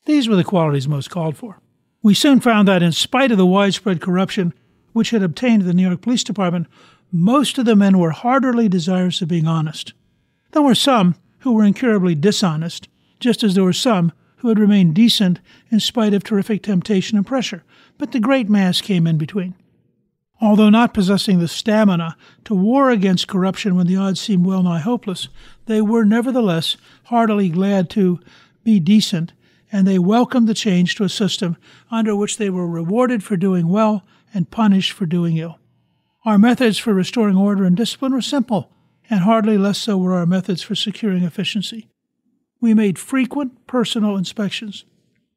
These 0.05 0.27
were 0.27 0.35
the 0.35 0.43
qualities 0.43 0.87
most 0.87 1.09
called 1.09 1.37
for. 1.37 1.59
We 2.01 2.15
soon 2.15 2.39
found 2.39 2.67
that, 2.67 2.83
in 2.83 2.91
spite 2.91 3.31
of 3.31 3.37
the 3.37 3.45
widespread 3.45 4.01
corruption 4.01 4.53
which 4.91 5.11
had 5.11 5.23
obtained 5.23 5.63
the 5.63 5.73
New 5.73 5.87
York 5.87 6.01
Police 6.01 6.23
Department, 6.23 6.67
most 7.15 7.59
of 7.59 7.65
the 7.65 7.75
men 7.75 7.99
were 7.99 8.09
heartily 8.09 8.67
desirous 8.67 9.21
of 9.21 9.27
being 9.27 9.47
honest. 9.47 9.93
There 10.51 10.63
were 10.63 10.73
some 10.73 11.13
who 11.39 11.51
were 11.51 11.63
incurably 11.63 12.15
dishonest, 12.15 12.89
just 13.19 13.43
as 13.43 13.53
there 13.53 13.63
were 13.63 13.71
some 13.71 14.11
who 14.37 14.49
had 14.49 14.57
remained 14.57 14.95
decent 14.95 15.39
in 15.69 15.79
spite 15.79 16.15
of 16.15 16.23
terrific 16.23 16.63
temptation 16.63 17.15
and 17.15 17.25
pressure, 17.25 17.63
but 17.99 18.13
the 18.13 18.19
great 18.19 18.49
mass 18.49 18.81
came 18.81 19.05
in 19.05 19.19
between. 19.19 19.53
Although 20.41 20.71
not 20.71 20.95
possessing 20.95 21.37
the 21.37 21.47
stamina 21.47 22.17
to 22.45 22.55
war 22.55 22.89
against 22.89 23.27
corruption 23.27 23.75
when 23.75 23.85
the 23.85 23.95
odds 23.95 24.19
seemed 24.19 24.47
well 24.47 24.63
nigh 24.63 24.79
hopeless, 24.79 25.29
they 25.67 25.81
were 25.81 26.05
nevertheless 26.05 26.77
heartily 27.05 27.47
glad 27.47 27.91
to 27.91 28.19
be 28.63 28.79
decent, 28.79 29.33
and 29.71 29.87
they 29.87 29.99
welcomed 29.99 30.47
the 30.47 30.55
change 30.55 30.95
to 30.95 31.03
a 31.03 31.09
system 31.09 31.57
under 31.91 32.15
which 32.15 32.37
they 32.37 32.49
were 32.49 32.67
rewarded 32.67 33.23
for 33.23 33.37
doing 33.37 33.67
well 33.67 34.03
and 34.33 34.49
punished 34.49 34.91
for 34.91 35.05
doing 35.05 35.37
ill. 35.37 35.59
Our 36.25 36.37
methods 36.37 36.77
for 36.77 36.93
restoring 36.93 37.35
order 37.35 37.65
and 37.65 37.75
discipline 37.75 38.13
were 38.13 38.21
simple, 38.21 38.71
and 39.09 39.21
hardly 39.21 39.57
less 39.57 39.77
so 39.77 39.97
were 39.97 40.13
our 40.13 40.25
methods 40.25 40.61
for 40.61 40.73
securing 40.73 41.23
efficiency. 41.23 41.89
We 42.61 42.73
made 42.73 42.97
frequent 42.97 43.67
personal 43.67 44.15
inspections, 44.15 44.85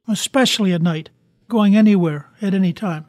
especially 0.07 0.73
at 0.73 0.83
night, 0.83 1.11
going 1.49 1.75
anywhere 1.75 2.29
at 2.41 2.55
any 2.55 2.73
time. 2.73 3.07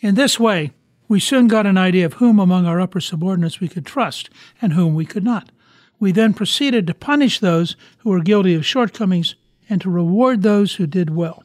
In 0.00 0.16
this 0.16 0.40
way, 0.40 0.72
we 1.06 1.20
soon 1.20 1.46
got 1.46 1.66
an 1.66 1.78
idea 1.78 2.04
of 2.04 2.14
whom 2.14 2.40
among 2.40 2.66
our 2.66 2.80
upper 2.80 3.00
subordinates 3.00 3.60
we 3.60 3.68
could 3.68 3.86
trust 3.86 4.28
and 4.60 4.72
whom 4.72 4.94
we 4.94 5.06
could 5.06 5.22
not. 5.22 5.52
We 6.00 6.10
then 6.10 6.34
proceeded 6.34 6.84
to 6.88 6.94
punish 6.94 7.38
those 7.38 7.76
who 7.98 8.10
were 8.10 8.20
guilty 8.20 8.54
of 8.54 8.66
shortcomings 8.66 9.36
and 9.68 9.80
to 9.82 9.88
reward 9.90 10.42
those 10.42 10.74
who 10.74 10.86
did 10.88 11.10
well, 11.10 11.43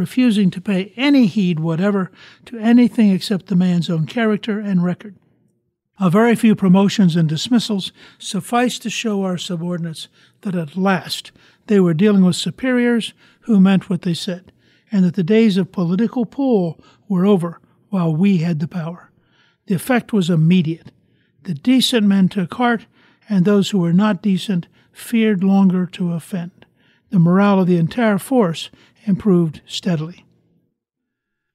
refusing 0.00 0.50
to 0.50 0.62
pay 0.62 0.94
any 0.96 1.26
heed 1.26 1.60
whatever 1.60 2.10
to 2.46 2.56
anything 2.58 3.10
except 3.10 3.46
the 3.46 3.54
man's 3.54 3.90
own 3.90 4.06
character 4.06 4.58
and 4.58 4.82
record. 4.82 5.14
A 5.98 6.08
very 6.08 6.34
few 6.34 6.54
promotions 6.54 7.16
and 7.16 7.28
dismissals 7.28 7.92
sufficed 8.18 8.80
to 8.82 8.88
show 8.88 9.22
our 9.22 9.36
subordinates 9.36 10.08
that 10.40 10.54
at 10.54 10.74
last 10.74 11.32
they 11.66 11.78
were 11.78 11.92
dealing 11.92 12.24
with 12.24 12.36
superiors 12.36 13.12
who 13.40 13.60
meant 13.60 13.90
what 13.90 14.00
they 14.00 14.14
said, 14.14 14.52
and 14.90 15.04
that 15.04 15.16
the 15.16 15.22
days 15.22 15.58
of 15.58 15.70
political 15.70 16.24
pull 16.24 16.80
were 17.06 17.26
over 17.26 17.60
while 17.90 18.16
we 18.16 18.38
had 18.38 18.58
the 18.58 18.66
power. 18.66 19.10
The 19.66 19.74
effect 19.74 20.14
was 20.14 20.30
immediate. 20.30 20.92
The 21.42 21.52
decent 21.52 22.06
men 22.06 22.30
took 22.30 22.54
heart, 22.54 22.86
and 23.28 23.44
those 23.44 23.68
who 23.68 23.78
were 23.80 23.92
not 23.92 24.22
decent 24.22 24.66
feared 24.92 25.44
longer 25.44 25.84
to 25.84 26.14
offend. 26.14 26.64
The 27.10 27.18
morale 27.18 27.60
of 27.60 27.66
the 27.66 27.76
entire 27.76 28.18
force 28.18 28.70
improved 29.04 29.60
steadily. 29.66 30.24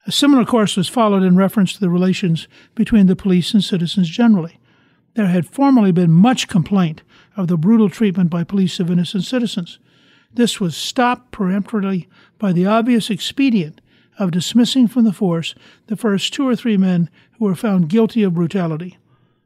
A 0.08 0.12
similar 0.12 0.46
course 0.46 0.78
was 0.78 0.88
followed 0.88 1.24
in 1.24 1.36
reference 1.36 1.74
to 1.74 1.80
the 1.80 1.90
relations 1.90 2.48
between 2.76 3.08
the 3.08 3.16
police 3.16 3.54
and 3.54 3.64
citizens 3.64 4.08
generally. 4.10 4.60
There 5.16 5.28
had 5.28 5.48
formerly 5.48 5.92
been 5.92 6.12
much 6.12 6.48
complaint 6.48 7.02
of 7.36 7.48
the 7.48 7.58
brutal 7.58 7.90
treatment 7.90 8.30
by 8.30 8.44
police 8.44 8.80
of 8.80 8.92
innocent 8.92 9.24
citizens. 9.24 9.80
This 10.34 10.60
was 10.60 10.76
stopped 10.76 11.32
peremptorily 11.32 12.08
by 12.38 12.52
the 12.52 12.66
obvious 12.66 13.10
expedient 13.10 13.82
of 14.20 14.32
dismissing 14.32 14.88
from 14.88 15.06
the 15.06 15.14
force 15.14 15.56
the 15.88 15.96
first 15.96 16.34
two 16.34 16.48
or 16.48 16.56
three 16.56 16.78
men 16.78 17.10
who 17.38 17.46
were 17.46 17.56
found 17.56 17.90
guilty 17.90 18.24
of 18.24 18.34
brutality. 18.34 18.98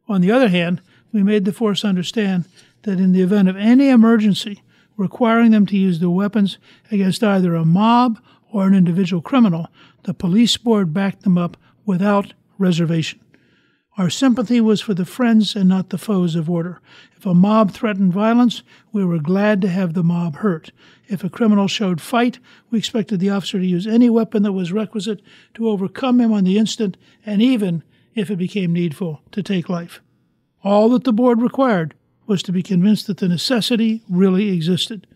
On 0.07 0.21
the 0.21 0.31
other 0.31 0.49
hand, 0.49 0.81
we 1.11 1.23
made 1.23 1.45
the 1.45 1.53
force 1.53 1.85
understand 1.85 2.45
that 2.83 2.99
in 2.99 3.11
the 3.13 3.21
event 3.21 3.47
of 3.49 3.55
any 3.55 3.89
emergency 3.89 4.61
requiring 4.99 5.51
them 5.51 5.65
to 5.65 5.77
use 5.77 5.99
their 5.99 6.09
weapons 6.09 6.57
against 6.91 7.23
either 7.23 7.55
a 7.55 7.63
mob 7.63 8.19
or 8.51 8.67
an 8.67 8.75
individual 8.75 9.21
criminal, 9.21 9.67
the 10.03 10.13
police 10.13 10.57
board 10.57 10.93
backed 10.93 11.23
them 11.23 11.37
up 11.37 11.55
without 11.85 12.33
reservation. 12.57 13.17
Our 13.97 14.09
sympathy 14.09 14.59
was 14.59 14.81
for 14.81 14.93
the 14.93 15.05
friends 15.05 15.55
and 15.55 15.69
not 15.69 15.89
the 15.89 15.97
foes 15.97 16.35
of 16.35 16.49
order. 16.49 16.81
If 17.15 17.25
a 17.25 17.33
mob 17.33 17.71
threatened 17.71 18.13
violence, 18.13 18.61
we 18.91 19.05
were 19.05 19.19
glad 19.19 19.61
to 19.61 19.69
have 19.69 19.93
the 19.93 20.03
mob 20.03 20.37
hurt. 20.37 20.71
If 21.07 21.23
a 21.23 21.29
criminal 21.29 21.67
showed 21.67 22.01
fight, 22.01 22.39
we 22.69 22.77
expected 22.77 23.19
the 23.21 23.29
officer 23.29 23.59
to 23.59 23.65
use 23.65 23.87
any 23.87 24.09
weapon 24.09 24.43
that 24.43 24.51
was 24.51 24.73
requisite 24.73 25.21
to 25.53 25.69
overcome 25.69 26.19
him 26.19 26.33
on 26.33 26.43
the 26.43 26.57
instant, 26.57 26.97
and 27.25 27.41
even, 27.41 27.83
if 28.15 28.29
it 28.29 28.37
became 28.37 28.73
needful, 28.73 29.21
to 29.31 29.41
take 29.41 29.69
life. 29.69 30.01
All 30.61 30.89
that 30.89 31.05
the 31.05 31.13
board 31.13 31.41
required 31.41 31.93
was 32.29 32.43
to 32.43 32.51
be 32.51 32.61
convinced 32.61 33.07
that 33.07 33.17
the 33.17 33.27
necessity 33.27 34.03
really 34.07 34.49
existed. 34.51 35.07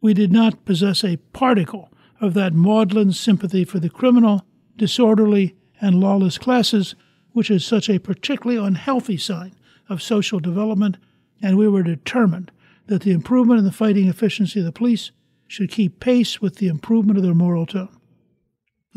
We 0.00 0.12
did 0.12 0.32
not 0.32 0.64
possess 0.64 1.04
a 1.04 1.16
particle 1.32 1.88
of 2.20 2.34
that 2.34 2.52
maudlin 2.52 3.12
sympathy 3.12 3.64
for 3.64 3.78
the 3.78 3.88
criminal, 3.88 4.44
disorderly, 4.76 5.54
and 5.80 6.00
lawless 6.00 6.36
classes, 6.36 6.96
which 7.30 7.48
is 7.48 7.64
such 7.64 7.88
a 7.88 8.00
particularly 8.00 8.60
unhealthy 8.60 9.16
sign 9.16 9.54
of 9.88 10.02
social 10.02 10.40
development, 10.40 10.96
and 11.40 11.56
we 11.56 11.68
were 11.68 11.84
determined 11.84 12.50
that 12.88 13.02
the 13.02 13.12
improvement 13.12 13.60
in 13.60 13.64
the 13.64 13.70
fighting 13.70 14.08
efficiency 14.08 14.58
of 14.58 14.66
the 14.66 14.72
police 14.72 15.12
should 15.46 15.70
keep 15.70 16.00
pace 16.00 16.40
with 16.40 16.56
the 16.56 16.66
improvement 16.66 17.18
of 17.18 17.22
their 17.22 17.34
moral 17.34 17.66
tone. 17.66 17.96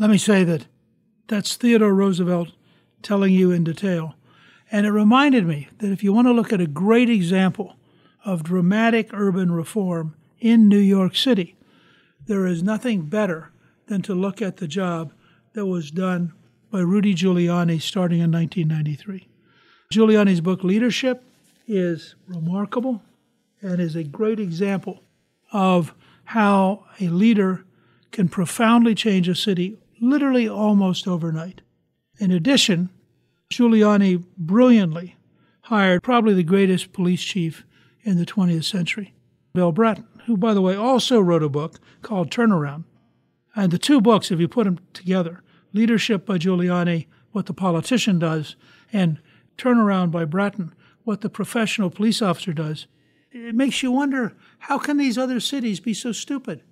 Let 0.00 0.10
me 0.10 0.18
say 0.18 0.42
that 0.42 0.66
that's 1.28 1.54
Theodore 1.54 1.94
Roosevelt 1.94 2.50
telling 3.02 3.32
you 3.32 3.52
in 3.52 3.62
detail. 3.62 4.16
And 4.72 4.86
it 4.86 4.90
reminded 4.90 5.46
me 5.46 5.68
that 5.78 5.92
if 5.92 6.02
you 6.02 6.14
want 6.14 6.28
to 6.28 6.32
look 6.32 6.50
at 6.50 6.60
a 6.60 6.66
great 6.66 7.10
example 7.10 7.76
of 8.24 8.42
dramatic 8.42 9.10
urban 9.12 9.52
reform 9.52 10.16
in 10.40 10.66
New 10.66 10.78
York 10.78 11.14
City, 11.14 11.56
there 12.24 12.46
is 12.46 12.62
nothing 12.62 13.02
better 13.02 13.50
than 13.88 14.00
to 14.00 14.14
look 14.14 14.40
at 14.40 14.56
the 14.56 14.66
job 14.66 15.12
that 15.52 15.66
was 15.66 15.90
done 15.90 16.32
by 16.70 16.80
Rudy 16.80 17.14
Giuliani 17.14 17.82
starting 17.82 18.20
in 18.20 18.32
1993. 18.32 19.28
Giuliani's 19.92 20.40
book 20.40 20.64
Leadership 20.64 21.22
is 21.68 22.14
remarkable 22.26 23.02
and 23.60 23.78
is 23.78 23.94
a 23.94 24.02
great 24.02 24.40
example 24.40 25.02
of 25.52 25.92
how 26.24 26.86
a 26.98 27.08
leader 27.08 27.66
can 28.10 28.26
profoundly 28.26 28.94
change 28.94 29.28
a 29.28 29.34
city 29.34 29.76
literally 30.00 30.48
almost 30.48 31.06
overnight. 31.06 31.60
In 32.18 32.30
addition, 32.30 32.88
Giuliani 33.52 34.24
brilliantly 34.36 35.16
hired 35.62 36.02
probably 36.02 36.34
the 36.34 36.42
greatest 36.42 36.92
police 36.92 37.22
chief 37.22 37.64
in 38.02 38.18
the 38.18 38.26
20th 38.26 38.64
century, 38.64 39.14
Bill 39.54 39.72
Bratton 39.72 40.06
who, 40.26 40.36
by 40.36 40.54
the 40.54 40.62
way, 40.62 40.74
also 40.74 41.20
wrote 41.20 41.42
a 41.42 41.48
book 41.48 41.80
called 42.02 42.30
Turnaround. 42.30 42.84
And 43.54 43.70
the 43.70 43.78
two 43.78 44.00
books, 44.00 44.30
if 44.30 44.40
you 44.40 44.48
put 44.48 44.64
them 44.64 44.80
together, 44.92 45.42
Leadership 45.72 46.26
by 46.26 46.38
Giuliani, 46.38 47.06
What 47.32 47.46
the 47.46 47.54
Politician 47.54 48.18
Does, 48.18 48.56
and 48.92 49.20
Turnaround 49.56 50.10
by 50.10 50.24
Bratton, 50.24 50.74
What 51.04 51.22
the 51.22 51.30
Professional 51.30 51.90
Police 51.90 52.22
Officer 52.22 52.52
Does, 52.52 52.86
it 53.30 53.54
makes 53.54 53.82
you 53.82 53.90
wonder 53.90 54.34
how 54.60 54.78
can 54.78 54.98
these 54.98 55.16
other 55.16 55.40
cities 55.40 55.80
be 55.80 55.94
so 55.94 56.12
stupid? 56.12 56.62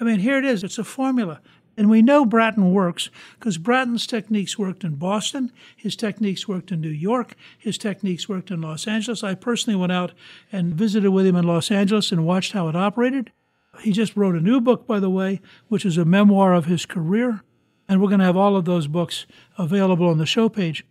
I 0.00 0.04
mean, 0.04 0.20
here 0.20 0.38
it 0.38 0.44
is. 0.44 0.64
It's 0.64 0.78
a 0.78 0.84
formula. 0.84 1.40
And 1.76 1.88
we 1.88 2.02
know 2.02 2.24
Bratton 2.24 2.72
works 2.72 3.10
because 3.38 3.56
Bratton's 3.56 4.06
techniques 4.06 4.58
worked 4.58 4.84
in 4.84 4.96
Boston, 4.96 5.52
his 5.76 5.96
techniques 5.96 6.46
worked 6.46 6.70
in 6.70 6.80
New 6.80 6.88
York, 6.88 7.34
his 7.58 7.78
techniques 7.78 8.28
worked 8.28 8.50
in 8.50 8.60
Los 8.60 8.86
Angeles. 8.86 9.24
I 9.24 9.34
personally 9.34 9.78
went 9.78 9.92
out 9.92 10.12
and 10.52 10.74
visited 10.74 11.10
with 11.10 11.26
him 11.26 11.36
in 11.36 11.46
Los 11.46 11.70
Angeles 11.70 12.12
and 12.12 12.26
watched 12.26 12.52
how 12.52 12.68
it 12.68 12.76
operated. 12.76 13.32
He 13.80 13.92
just 13.92 14.16
wrote 14.16 14.34
a 14.34 14.40
new 14.40 14.60
book, 14.60 14.86
by 14.86 15.00
the 15.00 15.10
way, 15.10 15.40
which 15.68 15.86
is 15.86 15.96
a 15.96 16.04
memoir 16.04 16.52
of 16.52 16.66
his 16.66 16.84
career. 16.84 17.42
And 17.88 18.00
we're 18.00 18.08
going 18.08 18.20
to 18.20 18.26
have 18.26 18.36
all 18.36 18.56
of 18.56 18.66
those 18.66 18.86
books 18.86 19.26
available 19.58 20.08
on 20.08 20.18
the 20.18 20.26
show 20.26 20.48
page. 20.48 20.84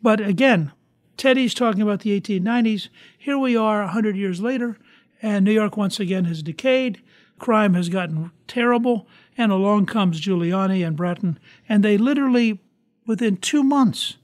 But 0.00 0.20
again, 0.20 0.72
Teddy's 1.16 1.54
talking 1.54 1.82
about 1.82 2.00
the 2.00 2.18
1890s. 2.20 2.88
Here 3.18 3.38
we 3.38 3.56
are 3.56 3.80
100 3.80 4.16
years 4.16 4.40
later, 4.40 4.78
and 5.22 5.44
New 5.44 5.52
York 5.52 5.76
once 5.76 5.98
again 5.98 6.26
has 6.26 6.42
decayed. 6.42 7.02
Crime 7.38 7.74
has 7.74 7.88
gotten 7.88 8.30
terrible. 8.46 9.06
And 9.36 9.52
along 9.52 9.86
comes 9.86 10.20
Giuliani 10.20 10.86
and 10.86 10.96
Bratton, 10.96 11.38
and 11.68 11.84
they 11.84 11.98
literally, 11.98 12.60
within 13.06 13.36
two 13.36 13.62
months, 13.62 14.16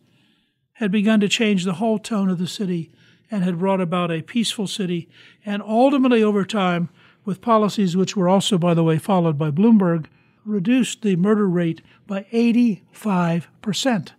had 0.75 0.91
begun 0.91 1.21
to 1.21 1.29
change 1.29 1.65
the 1.65 1.75
whole 1.75 1.99
tone 1.99 2.29
of 2.29 2.39
the 2.39 2.47
city 2.47 2.91
and 3.31 3.45
had 3.45 3.59
brought 3.59 3.81
about 3.81 4.11
a 4.11 4.23
peaceful 4.23 4.67
city. 4.67 5.09
And 5.45 5.63
ultimately, 5.63 6.23
over 6.23 6.45
time, 6.45 6.89
with 7.25 7.41
policies 7.41 7.97
which 7.97 8.17
were 8.17 8.29
also, 8.29 8.59
by 8.59 8.75
the 8.75 8.83
way, 8.83 8.99
followed 8.99 9.39
by 9.39 9.51
Bloomberg, 9.51 10.07
reduced 10.45 11.03
the 11.03 11.17
murder 11.17 11.49
rate 11.49 11.81
by 12.07 12.27
85%. 12.33 14.13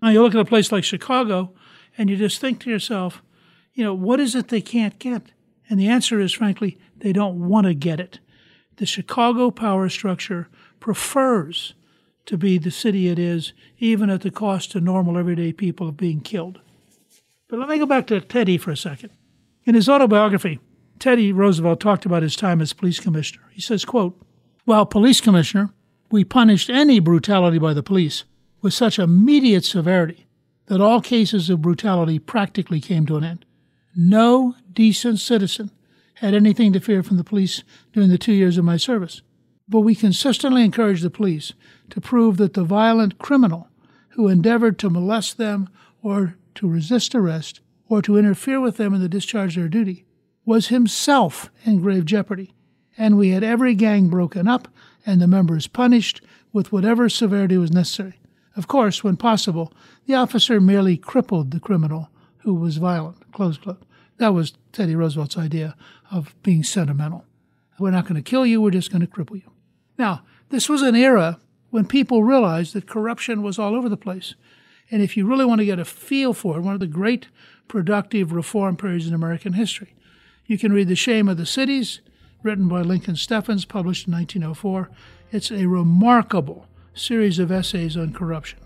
Now, 0.00 0.08
you 0.08 0.22
look 0.22 0.34
at 0.34 0.40
a 0.40 0.44
place 0.44 0.72
like 0.72 0.84
Chicago, 0.84 1.52
and 1.98 2.08
you 2.08 2.16
just 2.16 2.40
think 2.40 2.60
to 2.60 2.70
yourself, 2.70 3.22
you 3.74 3.84
know, 3.84 3.94
what 3.94 4.20
is 4.20 4.34
it 4.34 4.48
they 4.48 4.62
can't 4.62 4.98
get? 4.98 5.32
And 5.68 5.78
the 5.78 5.88
answer 5.88 6.18
is, 6.18 6.32
frankly, 6.32 6.78
they 6.96 7.12
don't 7.12 7.48
want 7.48 7.66
to 7.66 7.74
get 7.74 8.00
it 8.00 8.18
the 8.76 8.86
Chicago 8.86 9.50
power 9.50 9.88
structure 9.88 10.48
prefers 10.78 11.74
to 12.26 12.38
be 12.38 12.58
the 12.58 12.70
city 12.70 13.08
it 13.08 13.18
is, 13.18 13.52
even 13.78 14.10
at 14.10 14.20
the 14.20 14.30
cost 14.30 14.72
to 14.72 14.80
normal 14.80 15.18
everyday 15.18 15.52
people 15.52 15.88
of 15.88 15.96
being 15.96 16.20
killed. 16.20 16.60
But 17.48 17.58
let 17.58 17.68
me 17.68 17.78
go 17.78 17.86
back 17.86 18.06
to 18.08 18.20
Teddy 18.20 18.56
for 18.56 18.70
a 18.70 18.76
second. 18.76 19.10
In 19.64 19.74
his 19.74 19.88
autobiography, 19.88 20.60
Teddy 20.98 21.32
Roosevelt 21.32 21.80
talked 21.80 22.06
about 22.06 22.22
his 22.22 22.36
time 22.36 22.60
as 22.60 22.72
police 22.72 23.00
commissioner. 23.00 23.42
He 23.52 23.60
says, 23.60 23.84
quote, 23.84 24.20
While 24.64 24.86
police 24.86 25.20
commissioner, 25.20 25.72
we 26.10 26.24
punished 26.24 26.70
any 26.70 27.00
brutality 27.00 27.58
by 27.58 27.74
the 27.74 27.82
police 27.82 28.24
with 28.60 28.74
such 28.74 28.98
immediate 28.98 29.64
severity 29.64 30.26
that 30.66 30.80
all 30.80 31.00
cases 31.00 31.50
of 31.50 31.62
brutality 31.62 32.18
practically 32.18 32.80
came 32.80 33.06
to 33.06 33.16
an 33.16 33.24
end. 33.24 33.44
No 33.96 34.54
decent 34.72 35.18
citizen 35.18 35.70
had 36.20 36.34
anything 36.34 36.70
to 36.70 36.80
fear 36.80 37.02
from 37.02 37.16
the 37.16 37.24
police 37.24 37.62
during 37.94 38.10
the 38.10 38.18
two 38.18 38.34
years 38.34 38.58
of 38.58 38.64
my 38.64 38.76
service. 38.76 39.22
But 39.66 39.80
we 39.80 39.94
consistently 39.94 40.62
encouraged 40.62 41.02
the 41.02 41.08
police 41.08 41.54
to 41.88 42.00
prove 42.00 42.36
that 42.36 42.52
the 42.52 42.62
violent 42.62 43.16
criminal 43.18 43.68
who 44.10 44.28
endeavored 44.28 44.78
to 44.80 44.90
molest 44.90 45.38
them 45.38 45.70
or 46.02 46.36
to 46.56 46.68
resist 46.68 47.14
arrest 47.14 47.60
or 47.88 48.02
to 48.02 48.18
interfere 48.18 48.60
with 48.60 48.76
them 48.76 48.92
in 48.92 49.00
the 49.00 49.08
discharge 49.08 49.56
of 49.56 49.62
their 49.62 49.68
duty 49.70 50.04
was 50.44 50.68
himself 50.68 51.50
in 51.64 51.80
grave 51.80 52.04
jeopardy. 52.04 52.52
And 52.98 53.16
we 53.16 53.30
had 53.30 53.42
every 53.42 53.74
gang 53.74 54.10
broken 54.10 54.46
up 54.46 54.68
and 55.06 55.22
the 55.22 55.26
members 55.26 55.68
punished 55.68 56.20
with 56.52 56.70
whatever 56.70 57.08
severity 57.08 57.56
was 57.56 57.72
necessary. 57.72 58.20
Of 58.56 58.68
course, 58.68 59.02
when 59.02 59.16
possible, 59.16 59.72
the 60.04 60.16
officer 60.16 60.60
merely 60.60 60.98
crippled 60.98 61.50
the 61.50 61.60
criminal 61.60 62.10
who 62.38 62.52
was 62.52 62.76
violent. 62.76 63.32
Close 63.32 63.56
quote. 63.56 63.82
That 64.20 64.34
was 64.34 64.52
Teddy 64.72 64.94
Roosevelt's 64.94 65.38
idea 65.38 65.74
of 66.10 66.34
being 66.42 66.62
sentimental. 66.62 67.24
We're 67.78 67.90
not 67.90 68.04
going 68.04 68.22
to 68.22 68.30
kill 68.30 68.44
you, 68.44 68.60
we're 68.60 68.70
just 68.70 68.92
going 68.92 69.00
to 69.00 69.06
cripple 69.06 69.36
you. 69.36 69.50
Now, 69.96 70.24
this 70.50 70.68
was 70.68 70.82
an 70.82 70.94
era 70.94 71.40
when 71.70 71.86
people 71.86 72.22
realized 72.22 72.74
that 72.74 72.86
corruption 72.86 73.42
was 73.42 73.58
all 73.58 73.74
over 73.74 73.88
the 73.88 73.96
place. 73.96 74.34
And 74.90 75.00
if 75.00 75.16
you 75.16 75.26
really 75.26 75.46
want 75.46 75.60
to 75.60 75.64
get 75.64 75.78
a 75.78 75.86
feel 75.86 76.34
for 76.34 76.58
it, 76.58 76.60
one 76.60 76.74
of 76.74 76.80
the 76.80 76.86
great 76.86 77.28
productive 77.66 78.30
reform 78.30 78.76
periods 78.76 79.06
in 79.06 79.14
American 79.14 79.54
history, 79.54 79.94
you 80.44 80.58
can 80.58 80.70
read 80.70 80.88
The 80.88 80.96
Shame 80.96 81.26
of 81.26 81.38
the 81.38 81.46
Cities, 81.46 82.02
written 82.42 82.68
by 82.68 82.82
Lincoln 82.82 83.16
Steffens, 83.16 83.64
published 83.64 84.06
in 84.06 84.12
1904. 84.12 84.90
It's 85.32 85.50
a 85.50 85.64
remarkable 85.64 86.66
series 86.92 87.38
of 87.38 87.50
essays 87.50 87.96
on 87.96 88.12
corruption. 88.12 88.58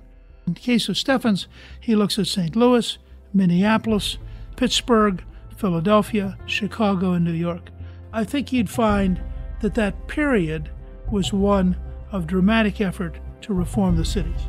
In 0.48 0.54
the 0.54 0.60
case 0.60 0.88
of 0.88 0.98
Steffens, 0.98 1.46
he 1.80 1.94
looks 1.94 2.18
at 2.18 2.26
St. 2.26 2.56
Louis, 2.56 2.98
Minneapolis, 3.32 4.18
Pittsburgh, 4.56 5.22
Philadelphia, 5.56 6.36
Chicago, 6.46 7.12
and 7.12 7.24
New 7.24 7.32
York. 7.32 7.70
I 8.12 8.24
think 8.24 8.52
you'd 8.52 8.70
find 8.70 9.20
that 9.60 9.74
that 9.74 10.08
period 10.08 10.70
was 11.10 11.32
one 11.32 11.76
of 12.12 12.26
dramatic 12.26 12.80
effort 12.80 13.18
to 13.42 13.54
reform 13.54 13.96
the 13.96 14.04
cities. 14.04 14.48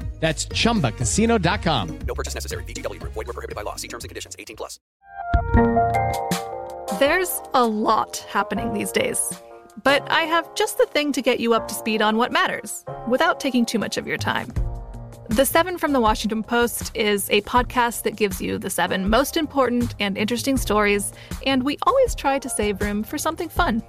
That's 0.21 0.45
ChumbaCasino.com. 0.45 1.99
No 2.07 2.13
purchase 2.13 2.35
necessary. 2.35 2.63
VGW. 2.65 3.01
Void 3.03 3.15
were 3.15 3.33
prohibited 3.33 3.55
by 3.55 3.63
law. 3.63 3.75
See 3.75 3.87
terms 3.87 4.03
and 4.03 4.09
conditions. 4.09 4.35
18 4.37 4.55
plus. 4.55 4.79
There's 6.99 7.41
a 7.55 7.65
lot 7.65 8.17
happening 8.29 8.71
these 8.71 8.91
days. 8.91 9.19
But 9.83 10.09
I 10.11 10.23
have 10.23 10.53
just 10.53 10.77
the 10.77 10.85
thing 10.85 11.11
to 11.13 11.23
get 11.23 11.39
you 11.39 11.55
up 11.55 11.67
to 11.69 11.73
speed 11.73 12.03
on 12.03 12.17
what 12.17 12.31
matters, 12.31 12.85
without 13.07 13.39
taking 13.39 13.65
too 13.65 13.79
much 13.79 13.97
of 13.97 14.05
your 14.05 14.17
time. 14.17 14.53
The 15.29 15.45
Seven 15.45 15.77
from 15.77 15.93
the 15.93 15.99
Washington 15.99 16.43
Post 16.43 16.95
is 16.95 17.29
a 17.31 17.41
podcast 17.41 18.03
that 18.03 18.15
gives 18.15 18.41
you 18.41 18.59
the 18.59 18.69
seven 18.69 19.09
most 19.09 19.37
important 19.37 19.95
and 19.99 20.17
interesting 20.17 20.57
stories, 20.57 21.13
and 21.47 21.63
we 21.63 21.77
always 21.83 22.13
try 22.13 22.37
to 22.37 22.49
save 22.49 22.81
room 22.81 23.01
for 23.01 23.17
something 23.17 23.49
fun. 23.49 23.81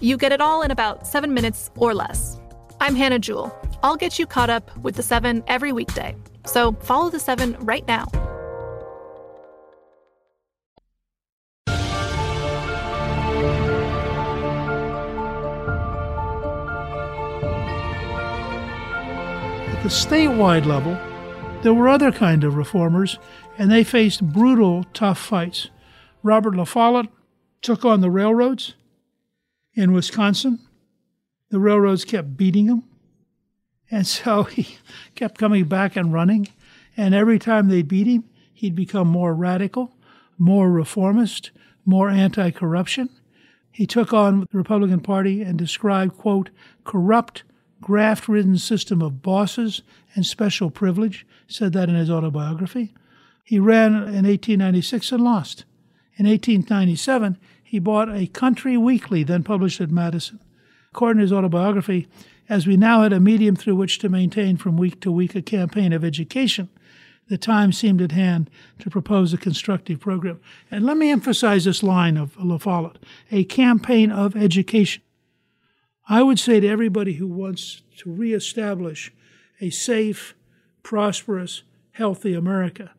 You 0.00 0.16
get 0.16 0.32
it 0.32 0.40
all 0.40 0.62
in 0.62 0.70
about 0.70 1.06
seven 1.06 1.34
minutes 1.34 1.70
or 1.76 1.94
less. 1.94 2.40
I'm 2.80 2.96
Hannah 2.96 3.18
Jewell. 3.18 3.54
I'll 3.82 3.96
get 3.96 4.18
you 4.18 4.26
caught 4.26 4.50
up 4.50 4.76
with 4.78 4.96
the 4.96 5.02
seven 5.02 5.44
every 5.46 5.72
weekday. 5.72 6.16
So 6.46 6.72
follow 6.80 7.10
the 7.10 7.20
seven 7.20 7.56
right 7.60 7.86
now. 7.86 8.08
At 19.78 19.82
the 19.82 19.90
statewide 19.90 20.66
level, 20.66 20.98
there 21.62 21.74
were 21.74 21.88
other 21.88 22.10
kind 22.10 22.42
of 22.44 22.56
reformers, 22.56 23.18
and 23.56 23.70
they 23.70 23.84
faced 23.84 24.24
brutal, 24.32 24.84
tough 24.92 25.18
fights. 25.18 25.68
Robert 26.22 26.56
La 26.56 26.64
Follette 26.64 27.10
took 27.62 27.84
on 27.84 28.00
the 28.00 28.10
railroads 28.10 28.74
in 29.74 29.92
Wisconsin. 29.92 30.58
The 31.50 31.60
railroads 31.60 32.04
kept 32.04 32.36
beating 32.36 32.66
him. 32.66 32.87
And 33.90 34.06
so 34.06 34.42
he 34.44 34.78
kept 35.14 35.38
coming 35.38 35.64
back 35.64 35.96
and 35.96 36.12
running. 36.12 36.48
And 36.96 37.14
every 37.14 37.38
time 37.38 37.68
they 37.68 37.82
beat 37.82 38.06
him, 38.06 38.24
he'd 38.52 38.74
become 38.74 39.08
more 39.08 39.34
radical, 39.34 39.94
more 40.36 40.70
reformist, 40.70 41.50
more 41.84 42.08
anti 42.08 42.50
corruption. 42.50 43.08
He 43.70 43.86
took 43.86 44.12
on 44.12 44.40
the 44.40 44.58
Republican 44.58 45.00
Party 45.00 45.42
and 45.42 45.56
described, 45.56 46.18
quote, 46.18 46.50
corrupt, 46.82 47.44
graft 47.80 48.26
ridden 48.28 48.58
system 48.58 49.00
of 49.00 49.22
bosses 49.22 49.82
and 50.14 50.26
special 50.26 50.70
privilege, 50.70 51.24
said 51.46 51.72
that 51.74 51.88
in 51.88 51.94
his 51.94 52.10
autobiography. 52.10 52.92
He 53.44 53.60
ran 53.60 53.94
in 53.94 54.26
1896 54.26 55.12
and 55.12 55.22
lost. 55.22 55.64
In 56.16 56.26
1897, 56.26 57.38
he 57.62 57.78
bought 57.78 58.08
a 58.08 58.26
country 58.26 58.76
weekly, 58.76 59.22
then 59.22 59.44
published 59.44 59.80
at 59.80 59.90
Madison. 59.90 60.40
According 60.90 61.18
to 61.18 61.22
his 61.22 61.32
autobiography, 61.32 62.08
as 62.48 62.66
we 62.66 62.76
now 62.76 63.02
had 63.02 63.12
a 63.12 63.20
medium 63.20 63.54
through 63.56 63.76
which 63.76 63.98
to 63.98 64.08
maintain 64.08 64.56
from 64.56 64.76
week 64.76 65.00
to 65.00 65.12
week 65.12 65.34
a 65.34 65.42
campaign 65.42 65.92
of 65.92 66.04
education, 66.04 66.68
the 67.28 67.38
time 67.38 67.72
seemed 67.72 68.00
at 68.00 68.12
hand 68.12 68.48
to 68.78 68.88
propose 68.88 69.32
a 69.32 69.38
constructive 69.38 70.00
program. 70.00 70.40
And 70.70 70.84
let 70.84 70.96
me 70.96 71.10
emphasize 71.10 71.64
this 71.64 71.82
line 71.82 72.16
of 72.16 72.42
La 72.42 72.56
Follette 72.56 73.02
a 73.30 73.44
campaign 73.44 74.10
of 74.10 74.34
education. 74.34 75.02
I 76.08 76.22
would 76.22 76.38
say 76.38 76.58
to 76.60 76.68
everybody 76.68 77.14
who 77.14 77.26
wants 77.26 77.82
to 77.98 78.10
reestablish 78.10 79.12
a 79.60 79.68
safe, 79.68 80.34
prosperous, 80.82 81.64
healthy 81.92 82.32
America, 82.32 82.92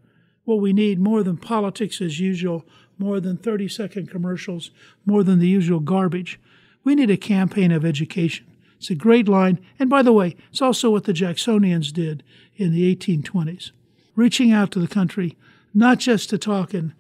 what 0.44 0.62
we 0.62 0.74
need 0.74 1.00
more 1.00 1.24
than 1.24 1.38
politics 1.38 2.02
as 2.02 2.20
usual, 2.20 2.66
more 3.00 3.20
than 3.20 3.38
30 3.38 3.68
second 3.68 4.12
commercials, 4.12 4.70
more 5.06 5.24
than 5.24 5.40
the 5.40 5.48
usual 5.48 5.80
garbage, 5.80 6.40
we 6.84 6.94
need 6.94 7.10
a 7.10 7.18
campaign 7.18 7.72
of 7.72 7.84
education 7.84 8.46
It's 8.80 8.90
a 8.90 8.96
great 8.96 9.28
line. 9.28 9.60
And 9.78 9.90
by 9.90 10.02
the 10.02 10.14
way, 10.14 10.36
it's 10.50 10.62
also 10.62 10.90
what 10.90 11.04
the 11.04 11.14
Jacksonians 11.14 11.92
did 11.92 12.24
in 12.56 12.72
the 12.72 12.96
1820s, 12.96 13.72
reaching 14.16 14.52
out 14.52 14.72
to 14.72 14.80
the 14.80 14.88
country, 14.88 15.38
not 15.74 16.00
just 16.00 16.30
to 16.30 16.38
talk 16.38 16.74
in 16.74 16.94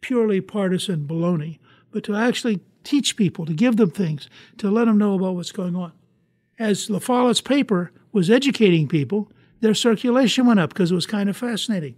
purely 0.00 0.40
partisan 0.40 1.06
baloney, 1.06 1.58
but 1.92 2.04
to 2.04 2.16
actually 2.16 2.60
teach 2.82 3.16
people, 3.16 3.46
to 3.46 3.54
give 3.54 3.76
them 3.76 3.90
things, 3.90 4.28
to 4.58 4.70
let 4.70 4.86
them 4.86 4.98
know 4.98 5.14
about 5.14 5.36
what's 5.36 5.52
going 5.52 5.76
on. 5.76 5.92
As 6.58 6.90
La 6.90 6.98
Follette's 6.98 7.40
paper 7.40 7.92
was 8.12 8.30
educating 8.30 8.88
people, 8.88 9.30
their 9.60 9.74
circulation 9.74 10.46
went 10.46 10.60
up 10.60 10.70
because 10.70 10.90
it 10.90 10.94
was 10.94 11.06
kind 11.06 11.28
of 11.28 11.36
fascinating. 11.36 11.94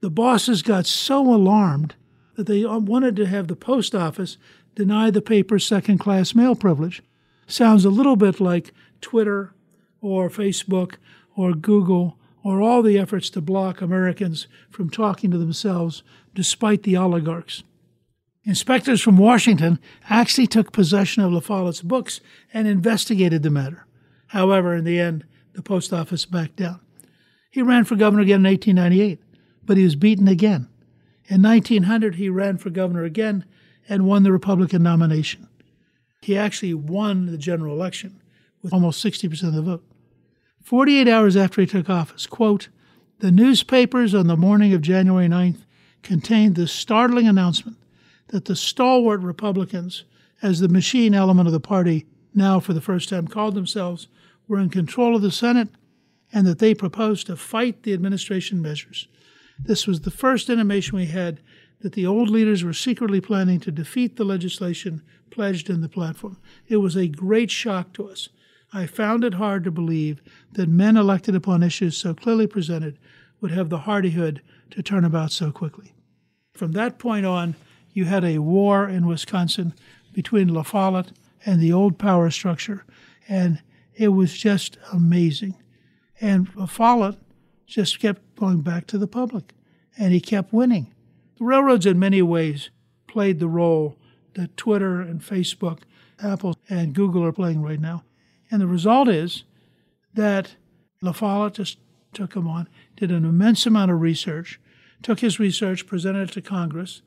The 0.00 0.10
bosses 0.10 0.62
got 0.62 0.86
so 0.86 1.22
alarmed 1.22 1.94
that 2.36 2.46
they 2.46 2.64
um, 2.64 2.86
wanted 2.86 3.16
to 3.16 3.26
have 3.26 3.48
the 3.48 3.56
post 3.56 3.94
office 3.94 4.38
deny 4.74 5.10
the 5.10 5.20
paper's 5.20 5.66
second 5.66 5.98
class 5.98 6.34
mail 6.34 6.54
privilege. 6.54 7.02
Sounds 7.50 7.84
a 7.84 7.90
little 7.90 8.14
bit 8.14 8.38
like 8.38 8.72
Twitter 9.00 9.52
or 10.00 10.30
Facebook 10.30 10.94
or 11.36 11.52
Google 11.52 12.16
or 12.44 12.62
all 12.62 12.80
the 12.80 12.96
efforts 12.96 13.28
to 13.30 13.40
block 13.40 13.80
Americans 13.80 14.46
from 14.70 14.88
talking 14.88 15.32
to 15.32 15.38
themselves 15.38 16.04
despite 16.32 16.84
the 16.84 16.96
oligarchs. 16.96 17.64
Inspectors 18.44 19.02
from 19.02 19.16
Washington 19.16 19.80
actually 20.08 20.46
took 20.46 20.70
possession 20.70 21.24
of 21.24 21.32
La 21.32 21.40
Follette's 21.40 21.82
books 21.82 22.20
and 22.54 22.68
investigated 22.68 23.42
the 23.42 23.50
matter. 23.50 23.84
However, 24.28 24.76
in 24.76 24.84
the 24.84 25.00
end, 25.00 25.24
the 25.52 25.60
post 25.60 25.92
office 25.92 26.24
backed 26.26 26.54
down. 26.54 26.78
He 27.50 27.62
ran 27.62 27.84
for 27.84 27.96
governor 27.96 28.22
again 28.22 28.46
in 28.46 28.52
1898, 28.52 29.18
but 29.66 29.76
he 29.76 29.82
was 29.82 29.96
beaten 29.96 30.28
again. 30.28 30.68
In 31.26 31.42
1900, 31.42 32.14
he 32.14 32.28
ran 32.28 32.58
for 32.58 32.70
governor 32.70 33.02
again 33.02 33.44
and 33.88 34.06
won 34.06 34.22
the 34.22 34.30
Republican 34.30 34.84
nomination. 34.84 35.48
He 36.22 36.36
actually 36.36 36.74
won 36.74 37.26
the 37.26 37.38
general 37.38 37.74
election 37.74 38.20
with 38.62 38.72
almost 38.72 39.04
60% 39.04 39.42
of 39.48 39.54
the 39.54 39.62
vote. 39.62 39.84
48 40.62 41.08
hours 41.08 41.36
after 41.36 41.60
he 41.60 41.66
took 41.66 41.88
office, 41.88 42.26
quote, 42.26 42.68
the 43.20 43.30
newspapers 43.30 44.14
on 44.14 44.26
the 44.26 44.36
morning 44.36 44.72
of 44.72 44.80
January 44.82 45.28
9th 45.28 45.64
contained 46.02 46.56
the 46.56 46.66
startling 46.66 47.28
announcement 47.28 47.76
that 48.28 48.46
the 48.46 48.56
stalwart 48.56 49.20
Republicans, 49.20 50.04
as 50.42 50.60
the 50.60 50.68
machine 50.68 51.14
element 51.14 51.46
of 51.46 51.52
the 51.52 51.60
party 51.60 52.06
now 52.34 52.60
for 52.60 52.72
the 52.72 52.80
first 52.80 53.08
time 53.08 53.26
called 53.26 53.54
themselves, 53.54 54.08
were 54.48 54.58
in 54.58 54.70
control 54.70 55.16
of 55.16 55.22
the 55.22 55.30
Senate 55.30 55.68
and 56.32 56.46
that 56.46 56.60
they 56.60 56.74
proposed 56.74 57.26
to 57.26 57.36
fight 57.36 57.82
the 57.82 57.92
administration 57.92 58.62
measures. 58.62 59.08
This 59.58 59.86
was 59.86 60.00
the 60.00 60.10
first 60.10 60.48
intimation 60.48 60.96
we 60.96 61.06
had 61.06 61.40
that 61.80 61.92
the 61.92 62.06
old 62.06 62.28
leaders 62.28 62.62
were 62.62 62.72
secretly 62.72 63.20
planning 63.20 63.60
to 63.60 63.70
defeat 63.70 64.16
the 64.16 64.24
legislation 64.24 65.02
pledged 65.30 65.70
in 65.70 65.80
the 65.80 65.88
platform. 65.88 66.38
It 66.68 66.78
was 66.78 66.96
a 66.96 67.08
great 67.08 67.50
shock 67.50 67.92
to 67.94 68.08
us. 68.08 68.28
I 68.72 68.86
found 68.86 69.24
it 69.24 69.34
hard 69.34 69.64
to 69.64 69.70
believe 69.70 70.22
that 70.52 70.68
men 70.68 70.96
elected 70.96 71.34
upon 71.34 71.62
issues 71.62 71.96
so 71.96 72.14
clearly 72.14 72.46
presented 72.46 72.98
would 73.40 73.50
have 73.50 73.68
the 73.68 73.78
hardihood 73.78 74.42
to 74.70 74.82
turn 74.82 75.04
about 75.04 75.32
so 75.32 75.50
quickly. 75.50 75.94
From 76.54 76.72
that 76.72 76.98
point 76.98 77.26
on, 77.26 77.56
you 77.92 78.04
had 78.04 78.24
a 78.24 78.38
war 78.38 78.88
in 78.88 79.06
Wisconsin 79.06 79.74
between 80.12 80.48
La 80.48 80.62
Follette 80.62 81.12
and 81.44 81.60
the 81.60 81.72
old 81.72 81.98
power 81.98 82.30
structure, 82.30 82.84
and 83.28 83.60
it 83.94 84.08
was 84.08 84.36
just 84.36 84.78
amazing. 84.92 85.56
And 86.20 86.54
La 86.54 86.66
Follette 86.66 87.18
just 87.66 87.98
kept 87.98 88.36
going 88.36 88.60
back 88.60 88.86
to 88.88 88.98
the 88.98 89.06
public, 89.06 89.54
and 89.98 90.12
he 90.12 90.20
kept 90.20 90.52
winning. 90.52 90.92
The 91.40 91.46
railroads, 91.46 91.86
in 91.86 91.98
many 91.98 92.20
ways, 92.20 92.68
played 93.08 93.40
the 93.40 93.48
role 93.48 93.96
that 94.34 94.58
Twitter 94.58 95.00
and 95.00 95.22
Facebook, 95.22 95.78
Apple, 96.22 96.58
and 96.68 96.94
Google 96.94 97.24
are 97.24 97.32
playing 97.32 97.62
right 97.62 97.80
now. 97.80 98.04
And 98.50 98.60
the 98.60 98.66
result 98.66 99.08
is 99.08 99.44
that 100.12 100.56
La 101.00 101.12
Follette 101.12 101.54
just 101.54 101.78
took 102.12 102.36
him 102.36 102.46
on, 102.46 102.68
did 102.94 103.10
an 103.10 103.24
immense 103.24 103.64
amount 103.64 103.90
of 103.90 104.02
research, 104.02 104.60
took 105.02 105.20
his 105.20 105.40
research, 105.40 105.86
presented 105.86 106.28
it 106.28 106.32
to 106.34 106.42
Congress, 106.42 107.00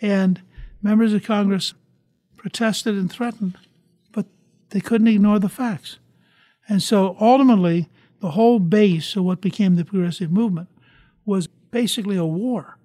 and 0.00 0.40
members 0.80 1.12
of 1.12 1.22
Congress 1.22 1.74
protested 2.38 2.94
and 2.94 3.12
threatened, 3.12 3.58
but 4.12 4.24
they 4.70 4.80
couldn't 4.80 5.08
ignore 5.08 5.38
the 5.38 5.50
facts. 5.50 5.98
And 6.70 6.82
so 6.82 7.18
ultimately, 7.20 7.90
the 8.20 8.30
whole 8.30 8.60
base 8.60 9.14
of 9.14 9.24
what 9.24 9.42
became 9.42 9.76
the 9.76 9.84
progressive 9.84 10.32
movement 10.32 10.68
was 11.26 11.48
basically 11.70 12.16
a 12.16 12.24
war 12.24 12.78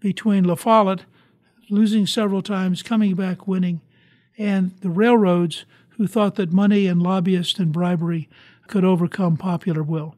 between 0.00 0.44
La 0.44 0.54
Follette 0.54 1.04
losing 1.68 2.06
several 2.06 2.42
times, 2.42 2.82
coming 2.82 3.14
back 3.14 3.46
winning, 3.46 3.80
and 4.38 4.72
the 4.80 4.90
railroads 4.90 5.64
who 5.96 6.06
thought 6.06 6.34
that 6.36 6.52
money 6.52 6.86
and 6.86 7.02
lobbyists 7.02 7.58
and 7.58 7.72
bribery 7.72 8.28
could 8.66 8.84
overcome 8.84 9.36
popular 9.36 9.82
will. 9.82 10.14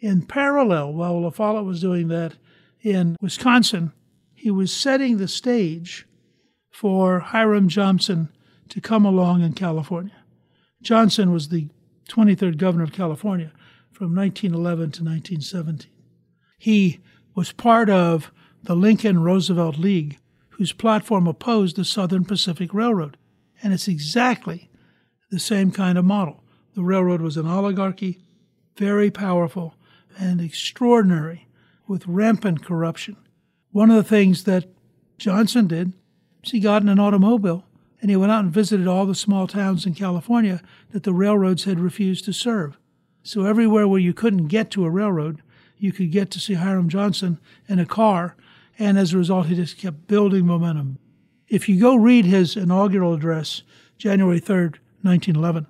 In 0.00 0.22
parallel, 0.22 0.92
while 0.92 1.20
La 1.20 1.30
Follette 1.30 1.64
was 1.64 1.80
doing 1.80 2.08
that 2.08 2.34
in 2.82 3.16
Wisconsin, 3.20 3.92
he 4.34 4.50
was 4.50 4.74
setting 4.74 5.16
the 5.16 5.28
stage 5.28 6.06
for 6.70 7.20
Hiram 7.20 7.68
Johnson 7.68 8.28
to 8.68 8.80
come 8.80 9.04
along 9.04 9.42
in 9.42 9.52
California. 9.52 10.16
Johnson 10.82 11.32
was 11.32 11.48
the 11.48 11.68
23rd 12.08 12.56
governor 12.56 12.84
of 12.84 12.92
California 12.92 13.52
from 13.92 14.14
1911 14.14 14.78
to 14.90 15.04
1917. 15.04 15.90
He 16.58 17.00
was 17.34 17.52
part 17.52 17.88
of 17.88 18.32
the 18.62 18.76
Lincoln 18.76 19.22
Roosevelt 19.22 19.78
League, 19.78 20.18
whose 20.50 20.72
platform 20.72 21.26
opposed 21.26 21.76
the 21.76 21.84
Southern 21.84 22.24
Pacific 22.24 22.72
Railroad. 22.72 23.16
And 23.62 23.72
it's 23.72 23.88
exactly 23.88 24.70
the 25.30 25.40
same 25.40 25.70
kind 25.70 25.98
of 25.98 26.04
model. 26.04 26.42
The 26.74 26.82
railroad 26.82 27.20
was 27.20 27.36
an 27.36 27.46
oligarchy, 27.46 28.20
very 28.76 29.10
powerful 29.10 29.74
and 30.18 30.40
extraordinary, 30.40 31.48
with 31.86 32.06
rampant 32.06 32.64
corruption. 32.64 33.16
One 33.70 33.90
of 33.90 33.96
the 33.96 34.08
things 34.08 34.44
that 34.44 34.66
Johnson 35.18 35.66
did 35.66 35.92
is 36.44 36.52
he 36.52 36.60
got 36.60 36.82
in 36.82 36.88
an 36.88 36.98
automobile 36.98 37.64
and 38.00 38.10
he 38.10 38.16
went 38.16 38.32
out 38.32 38.44
and 38.44 38.52
visited 38.52 38.86
all 38.86 39.06
the 39.06 39.14
small 39.14 39.46
towns 39.46 39.86
in 39.86 39.94
California 39.94 40.60
that 40.90 41.04
the 41.04 41.12
railroads 41.12 41.64
had 41.64 41.78
refused 41.78 42.24
to 42.24 42.32
serve. 42.32 42.78
So 43.22 43.44
everywhere 43.44 43.86
where 43.86 44.00
you 44.00 44.12
couldn't 44.12 44.48
get 44.48 44.70
to 44.72 44.84
a 44.84 44.90
railroad, 44.90 45.40
you 45.78 45.92
could 45.92 46.10
get 46.10 46.30
to 46.32 46.40
see 46.40 46.54
Hiram 46.54 46.88
Johnson 46.88 47.38
in 47.68 47.78
a 47.78 47.86
car, 47.86 48.36
and 48.78 48.98
as 48.98 49.12
a 49.12 49.18
result, 49.18 49.46
he 49.46 49.54
just 49.54 49.78
kept 49.78 50.06
building 50.06 50.46
momentum. 50.46 50.98
If 51.48 51.68
you 51.68 51.78
go 51.80 51.94
read 51.94 52.24
his 52.24 52.56
inaugural 52.56 53.14
address, 53.14 53.62
January 53.98 54.40
3rd, 54.40 54.78
1911, 55.02 55.66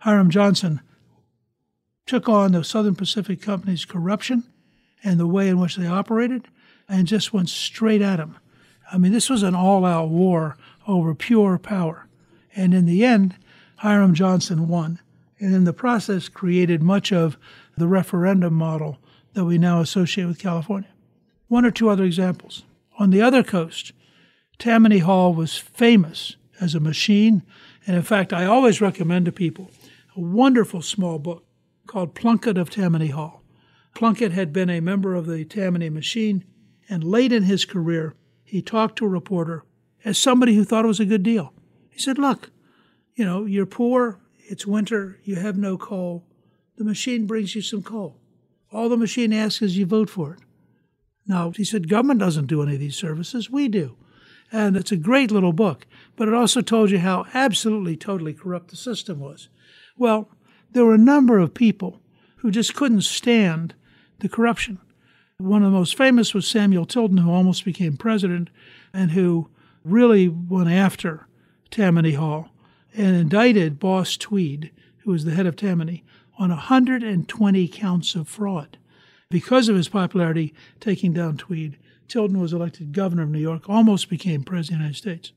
Hiram 0.00 0.30
Johnson 0.30 0.80
took 2.06 2.28
on 2.28 2.52
the 2.52 2.64
Southern 2.64 2.94
Pacific 2.94 3.40
Company's 3.40 3.84
corruption 3.84 4.44
and 5.04 5.20
the 5.20 5.26
way 5.26 5.48
in 5.48 5.60
which 5.60 5.76
they 5.76 5.86
operated 5.86 6.48
and 6.88 7.06
just 7.06 7.32
went 7.32 7.48
straight 7.48 8.02
at 8.02 8.18
him. 8.18 8.36
I 8.92 8.98
mean, 8.98 9.12
this 9.12 9.30
was 9.30 9.42
an 9.42 9.54
all 9.54 9.84
out 9.84 10.08
war 10.08 10.56
over 10.88 11.14
pure 11.14 11.58
power. 11.58 12.08
And 12.56 12.74
in 12.74 12.86
the 12.86 13.04
end, 13.04 13.36
Hiram 13.76 14.14
Johnson 14.14 14.66
won. 14.66 14.98
And 15.38 15.54
in 15.54 15.64
the 15.64 15.72
process, 15.72 16.28
created 16.28 16.82
much 16.82 17.12
of 17.12 17.38
the 17.76 17.86
referendum 17.86 18.54
model 18.54 18.98
that 19.34 19.44
we 19.44 19.56
now 19.56 19.80
associate 19.80 20.26
with 20.26 20.38
California. 20.38 20.90
One 21.50 21.64
or 21.64 21.72
two 21.72 21.88
other 21.88 22.04
examples. 22.04 22.62
On 23.00 23.10
the 23.10 23.20
other 23.20 23.42
coast, 23.42 23.90
Tammany 24.60 24.98
Hall 24.98 25.34
was 25.34 25.58
famous 25.58 26.36
as 26.60 26.76
a 26.76 26.80
machine. 26.80 27.42
And 27.84 27.96
in 27.96 28.04
fact, 28.04 28.32
I 28.32 28.44
always 28.44 28.80
recommend 28.80 29.26
to 29.26 29.32
people 29.32 29.72
a 30.16 30.20
wonderful 30.20 30.80
small 30.80 31.18
book 31.18 31.44
called 31.88 32.14
Plunkitt 32.14 32.56
of 32.56 32.70
Tammany 32.70 33.08
Hall. 33.08 33.42
Plunkitt 33.96 34.30
had 34.30 34.52
been 34.52 34.70
a 34.70 34.78
member 34.78 35.16
of 35.16 35.26
the 35.26 35.44
Tammany 35.44 35.90
machine, 35.90 36.44
and 36.88 37.02
late 37.02 37.32
in 37.32 37.42
his 37.42 37.64
career, 37.64 38.14
he 38.44 38.62
talked 38.62 38.96
to 38.98 39.04
a 39.04 39.08
reporter 39.08 39.64
as 40.04 40.16
somebody 40.18 40.54
who 40.54 40.62
thought 40.62 40.84
it 40.84 40.88
was 40.88 41.00
a 41.00 41.04
good 41.04 41.24
deal. 41.24 41.52
He 41.88 41.98
said, 41.98 42.16
Look, 42.16 42.50
you 43.16 43.24
know, 43.24 43.44
you're 43.44 43.66
poor, 43.66 44.20
it's 44.38 44.68
winter, 44.68 45.18
you 45.24 45.34
have 45.34 45.58
no 45.58 45.76
coal. 45.76 46.24
The 46.76 46.84
machine 46.84 47.26
brings 47.26 47.56
you 47.56 47.60
some 47.60 47.82
coal. 47.82 48.18
All 48.70 48.88
the 48.88 48.96
machine 48.96 49.32
asks 49.32 49.62
is 49.62 49.76
you 49.76 49.84
vote 49.84 50.08
for 50.08 50.34
it. 50.34 50.38
Now, 51.30 51.52
he 51.52 51.62
said, 51.62 51.88
government 51.88 52.18
doesn't 52.18 52.48
do 52.48 52.60
any 52.60 52.74
of 52.74 52.80
these 52.80 52.96
services, 52.96 53.48
we 53.48 53.68
do. 53.68 53.94
And 54.50 54.76
it's 54.76 54.90
a 54.90 54.96
great 54.96 55.30
little 55.30 55.52
book, 55.52 55.86
but 56.16 56.26
it 56.26 56.34
also 56.34 56.60
told 56.60 56.90
you 56.90 56.98
how 56.98 57.24
absolutely, 57.32 57.96
totally 57.96 58.34
corrupt 58.34 58.70
the 58.70 58.76
system 58.76 59.20
was. 59.20 59.48
Well, 59.96 60.28
there 60.72 60.84
were 60.84 60.94
a 60.94 60.98
number 60.98 61.38
of 61.38 61.54
people 61.54 62.00
who 62.38 62.50
just 62.50 62.74
couldn't 62.74 63.02
stand 63.02 63.76
the 64.18 64.28
corruption. 64.28 64.80
One 65.38 65.62
of 65.62 65.70
the 65.70 65.78
most 65.78 65.96
famous 65.96 66.34
was 66.34 66.48
Samuel 66.48 66.84
Tilden, 66.84 67.18
who 67.18 67.30
almost 67.30 67.64
became 67.64 67.96
president 67.96 68.50
and 68.92 69.12
who 69.12 69.50
really 69.84 70.26
went 70.26 70.68
after 70.68 71.28
Tammany 71.70 72.14
Hall 72.14 72.48
and 72.92 73.14
indicted 73.14 73.78
Boss 73.78 74.16
Tweed, 74.16 74.72
who 75.04 75.12
was 75.12 75.24
the 75.24 75.36
head 75.36 75.46
of 75.46 75.54
Tammany, 75.54 76.02
on 76.40 76.48
120 76.48 77.68
counts 77.68 78.16
of 78.16 78.26
fraud. 78.26 78.78
Because 79.30 79.68
of 79.68 79.76
his 79.76 79.88
popularity 79.88 80.52
taking 80.80 81.12
down 81.12 81.36
Tweed, 81.36 81.78
Tilden 82.08 82.40
was 82.40 82.52
elected 82.52 82.92
governor 82.92 83.22
of 83.22 83.30
New 83.30 83.38
York, 83.38 83.68
almost 83.68 84.10
became 84.10 84.42
president 84.42 84.74
of 84.74 84.78
the 84.78 84.84
United 84.84 84.98
States. 84.98 85.32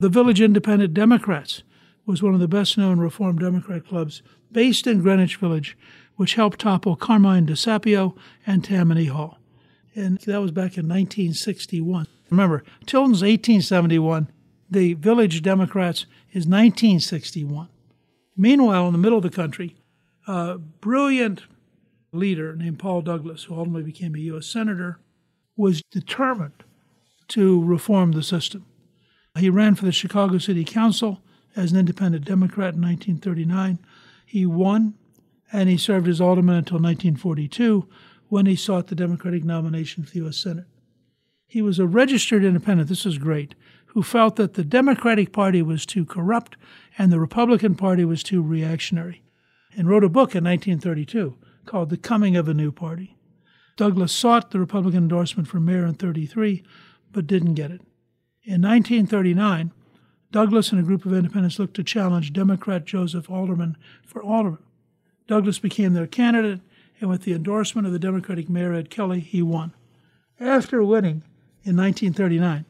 The 0.00 0.08
Village 0.08 0.40
Independent 0.40 0.92
Democrats 0.92 1.62
was 2.04 2.20
one 2.20 2.34
of 2.34 2.40
the 2.40 2.48
best 2.48 2.76
known 2.76 2.98
Reform 2.98 3.38
Democrat 3.38 3.86
clubs 3.86 4.22
based 4.50 4.88
in 4.88 5.02
Greenwich 5.02 5.36
Village, 5.36 5.78
which 6.16 6.34
helped 6.34 6.58
topple 6.58 6.96
Carmine 6.96 7.46
DeSapio 7.46 8.16
and 8.44 8.64
Tammany 8.64 9.06
Hall. 9.06 9.38
And 9.94 10.18
that 10.18 10.40
was 10.40 10.50
back 10.50 10.76
in 10.76 10.88
1961. 10.88 12.08
Remember, 12.28 12.64
Tilden's 12.86 13.22
1871, 13.22 14.28
the 14.68 14.94
Village 14.94 15.42
Democrats 15.42 16.06
is 16.30 16.46
1961. 16.46 17.68
Meanwhile, 18.36 18.86
in 18.88 18.92
the 18.92 18.98
middle 18.98 19.18
of 19.18 19.22
the 19.22 19.30
country, 19.30 19.76
a 20.26 20.58
brilliant 20.58 21.42
leader 22.12 22.54
named 22.54 22.78
Paul 22.78 23.02
Douglas, 23.02 23.44
who 23.44 23.56
ultimately 23.56 23.82
became 23.82 24.14
a 24.14 24.20
U.S. 24.20 24.46
Senator, 24.46 25.00
was 25.56 25.82
determined 25.90 26.64
to 27.28 27.62
reform 27.64 28.12
the 28.12 28.22
system. 28.22 28.66
He 29.38 29.48
ran 29.48 29.74
for 29.74 29.86
the 29.86 29.92
Chicago 29.92 30.38
City 30.38 30.64
Council 30.64 31.22
as 31.56 31.72
an 31.72 31.78
independent 31.78 32.24
Democrat 32.24 32.74
in 32.74 32.82
1939. 32.82 33.78
He 34.26 34.44
won, 34.44 34.94
and 35.50 35.68
he 35.68 35.78
served 35.78 36.08
as 36.08 36.20
alderman 36.20 36.56
until 36.56 36.76
1942 36.76 37.88
when 38.28 38.46
he 38.46 38.56
sought 38.56 38.88
the 38.88 38.94
Democratic 38.94 39.44
nomination 39.44 40.04
for 40.04 40.10
the 40.10 40.18
U.S. 40.20 40.36
Senate. 40.36 40.66
He 41.46 41.62
was 41.62 41.78
a 41.78 41.86
registered 41.86 42.44
independent, 42.44 42.88
this 42.88 43.04
is 43.04 43.18
great, 43.18 43.54
who 43.86 44.02
felt 44.02 44.36
that 44.36 44.54
the 44.54 44.64
Democratic 44.64 45.32
Party 45.32 45.60
was 45.60 45.84
too 45.84 46.06
corrupt 46.06 46.56
and 46.96 47.12
the 47.12 47.20
Republican 47.20 47.74
Party 47.74 48.04
was 48.04 48.22
too 48.22 48.42
reactionary, 48.42 49.22
and 49.76 49.88
wrote 49.88 50.04
a 50.04 50.08
book 50.08 50.34
in 50.34 50.44
1932 50.44 51.36
called 51.64 51.90
The 51.90 51.96
Coming 51.96 52.36
of 52.36 52.48
a 52.48 52.54
New 52.54 52.72
Party. 52.72 53.16
Douglas 53.76 54.12
sought 54.12 54.50
the 54.50 54.60
Republican 54.60 55.04
endorsement 55.04 55.48
for 55.48 55.60
mayor 55.60 55.86
in 55.86 55.94
33, 55.94 56.62
but 57.10 57.26
didn't 57.26 57.54
get 57.54 57.70
it. 57.70 57.80
In 58.44 58.60
1939, 58.62 59.72
Douglas 60.30 60.72
and 60.72 60.80
a 60.80 60.84
group 60.84 61.04
of 61.04 61.12
independents 61.12 61.58
looked 61.58 61.74
to 61.74 61.84
challenge 61.84 62.32
Democrat 62.32 62.84
Joseph 62.84 63.30
Alderman 63.30 63.76
for 64.06 64.22
alderman. 64.22 64.62
Douglas 65.26 65.58
became 65.58 65.92
their 65.92 66.06
candidate, 66.06 66.60
and 67.00 67.10
with 67.10 67.22
the 67.22 67.32
endorsement 67.32 67.86
of 67.86 67.92
the 67.92 67.98
Democratic 67.98 68.48
mayor 68.48 68.72
Ed 68.72 68.90
Kelly, 68.90 69.20
he 69.20 69.42
won. 69.42 69.72
After 70.40 70.82
winning 70.82 71.22
in 71.64 71.76
1939, 71.76 72.64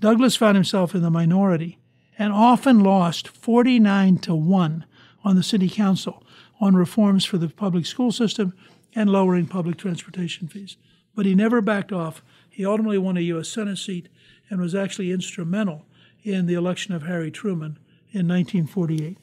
Douglas 0.00 0.36
found 0.36 0.56
himself 0.56 0.94
in 0.94 1.02
the 1.02 1.10
minority 1.10 1.78
and 2.18 2.32
often 2.32 2.80
lost 2.80 3.28
49 3.28 4.18
to 4.18 4.34
1 4.34 4.84
on 5.24 5.36
the 5.36 5.42
city 5.42 5.68
council 5.68 6.23
on 6.64 6.74
reforms 6.74 7.26
for 7.26 7.36
the 7.36 7.48
public 7.48 7.84
school 7.84 8.10
system 8.10 8.54
and 8.94 9.10
lowering 9.10 9.46
public 9.46 9.76
transportation 9.76 10.48
fees. 10.48 10.78
But 11.14 11.26
he 11.26 11.34
never 11.34 11.60
backed 11.60 11.92
off. 11.92 12.22
He 12.48 12.64
ultimately 12.64 12.96
won 12.96 13.18
a 13.18 13.20
U.S. 13.20 13.50
Senate 13.50 13.76
seat 13.76 14.08
and 14.48 14.62
was 14.62 14.74
actually 14.74 15.12
instrumental 15.12 15.84
in 16.22 16.46
the 16.46 16.54
election 16.54 16.94
of 16.94 17.02
Harry 17.02 17.30
Truman 17.30 17.78
in 18.12 18.26
1948. 18.26 19.18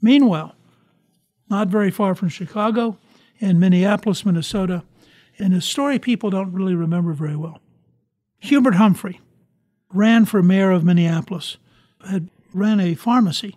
Meanwhile, 0.00 0.54
not 1.50 1.68
very 1.68 1.90
far 1.90 2.14
from 2.14 2.30
Chicago, 2.30 2.96
in 3.38 3.58
Minneapolis, 3.58 4.24
Minnesota, 4.24 4.82
and 5.38 5.52
a 5.52 5.60
story 5.60 5.98
people 5.98 6.30
don't 6.30 6.52
really 6.52 6.74
remember 6.74 7.12
very 7.12 7.36
well. 7.36 7.60
Hubert 8.38 8.76
Humphrey 8.76 9.20
ran 9.92 10.24
for 10.24 10.42
mayor 10.42 10.70
of 10.70 10.84
Minneapolis, 10.84 11.58
had 12.08 12.30
ran 12.54 12.80
a 12.80 12.94
pharmacy. 12.94 13.56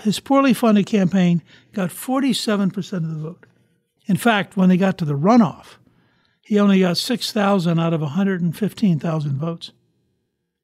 His 0.00 0.20
poorly 0.20 0.52
funded 0.52 0.86
campaign 0.86 1.42
got 1.72 1.90
47% 1.90 2.92
of 2.92 3.08
the 3.08 3.20
vote. 3.20 3.46
In 4.06 4.16
fact, 4.16 4.56
when 4.56 4.68
they 4.68 4.76
got 4.76 4.98
to 4.98 5.04
the 5.04 5.18
runoff, 5.18 5.76
he 6.42 6.60
only 6.60 6.80
got 6.80 6.96
6,000 6.96 7.78
out 7.78 7.92
of 7.92 8.00
115,000 8.00 9.38
votes. 9.38 9.72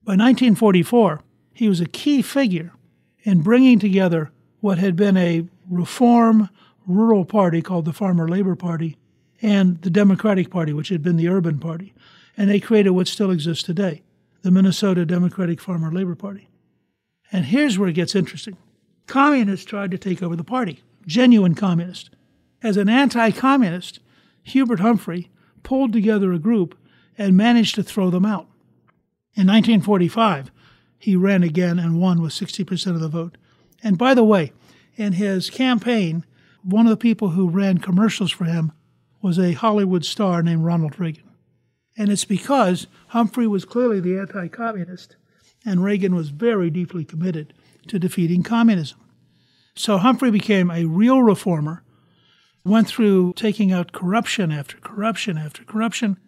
By 0.04 0.12
1944, 0.12 1.22
he 1.52 1.68
was 1.68 1.80
a 1.80 1.86
key 1.86 2.22
figure 2.22 2.72
in 3.24 3.42
bringing 3.42 3.78
together 3.78 4.30
what 4.60 4.78
had 4.78 4.96
been 4.96 5.16
a 5.16 5.46
reform 5.68 6.48
rural 6.86 7.24
party 7.24 7.62
called 7.62 7.84
the 7.84 7.92
Farmer 7.92 8.28
Labor 8.28 8.54
Party 8.54 8.96
and 9.40 9.80
the 9.82 9.90
Democratic 9.90 10.50
Party, 10.50 10.72
which 10.72 10.88
had 10.88 11.02
been 11.02 11.16
the 11.16 11.28
urban 11.28 11.58
party. 11.58 11.92
And 12.36 12.48
they 12.48 12.60
created 12.60 12.90
what 12.90 13.08
still 13.08 13.30
exists 13.30 13.64
today 13.64 14.02
the 14.42 14.50
Minnesota 14.50 15.06
Democratic 15.06 15.60
Farmer 15.60 15.92
Labor 15.92 16.16
Party. 16.16 16.48
And 17.30 17.44
here's 17.44 17.78
where 17.78 17.88
it 17.88 17.94
gets 17.94 18.16
interesting 18.16 18.56
communists 19.12 19.66
tried 19.66 19.90
to 19.90 19.98
take 19.98 20.22
over 20.22 20.34
the 20.34 20.42
party, 20.42 20.80
genuine 21.06 21.54
communists. 21.54 22.08
As 22.62 22.78
an 22.78 22.88
anti 22.88 23.30
communist, 23.30 24.00
Hubert 24.42 24.80
Humphrey 24.80 25.28
pulled 25.62 25.92
together 25.92 26.32
a 26.32 26.38
group 26.38 26.74
and 27.18 27.36
managed 27.36 27.74
to 27.74 27.82
throw 27.82 28.08
them 28.08 28.24
out. 28.24 28.46
In 29.34 29.46
1945, 29.46 30.50
he 30.98 31.14
ran 31.14 31.42
again 31.42 31.78
and 31.78 32.00
won 32.00 32.22
with 32.22 32.32
60% 32.32 32.86
of 32.86 33.00
the 33.00 33.08
vote. 33.08 33.36
And 33.82 33.98
by 33.98 34.14
the 34.14 34.24
way, 34.24 34.52
in 34.96 35.12
his 35.12 35.50
campaign, 35.50 36.24
one 36.62 36.86
of 36.86 36.90
the 36.90 36.96
people 36.96 37.30
who 37.30 37.50
ran 37.50 37.78
commercials 37.78 38.32
for 38.32 38.46
him 38.46 38.72
was 39.20 39.38
a 39.38 39.52
Hollywood 39.52 40.06
star 40.06 40.42
named 40.42 40.64
Ronald 40.64 40.98
Reagan. 40.98 41.28
And 41.98 42.10
it's 42.10 42.24
because 42.24 42.86
Humphrey 43.08 43.46
was 43.46 43.66
clearly 43.66 44.00
the 44.00 44.18
anti 44.18 44.48
communist, 44.48 45.16
and 45.66 45.84
Reagan 45.84 46.14
was 46.14 46.30
very 46.30 46.70
deeply 46.70 47.04
committed 47.04 47.52
to 47.88 47.98
defeating 47.98 48.42
communism. 48.42 49.00
So 49.74 49.98
Humphrey 49.98 50.30
became 50.30 50.70
a 50.70 50.84
real 50.84 51.22
reformer, 51.22 51.82
went 52.64 52.88
through 52.88 53.32
taking 53.34 53.72
out 53.72 53.92
corruption 53.92 54.52
after 54.52 54.76
corruption 54.78 55.38
after 55.38 55.64
corruption, 55.64 56.18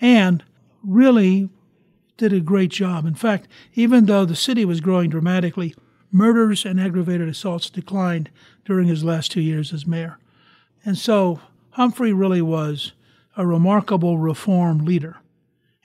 and 0.00 0.44
really 0.82 1.48
did 2.16 2.32
a 2.32 2.40
great 2.40 2.70
job. 2.70 3.06
In 3.06 3.14
fact, 3.14 3.48
even 3.74 4.04
though 4.04 4.24
the 4.24 4.36
city 4.36 4.64
was 4.64 4.80
growing 4.80 5.08
dramatically, 5.10 5.74
murders 6.12 6.64
and 6.64 6.80
aggravated 6.80 7.28
assaults 7.28 7.70
declined 7.70 8.30
during 8.64 8.86
his 8.86 9.04
last 9.04 9.32
two 9.32 9.40
years 9.40 9.72
as 9.72 9.86
mayor. 9.86 10.18
And 10.84 10.98
so 10.98 11.40
Humphrey 11.70 12.12
really 12.12 12.42
was 12.42 12.92
a 13.36 13.46
remarkable 13.46 14.18
reform 14.18 14.84
leader. 14.84 15.16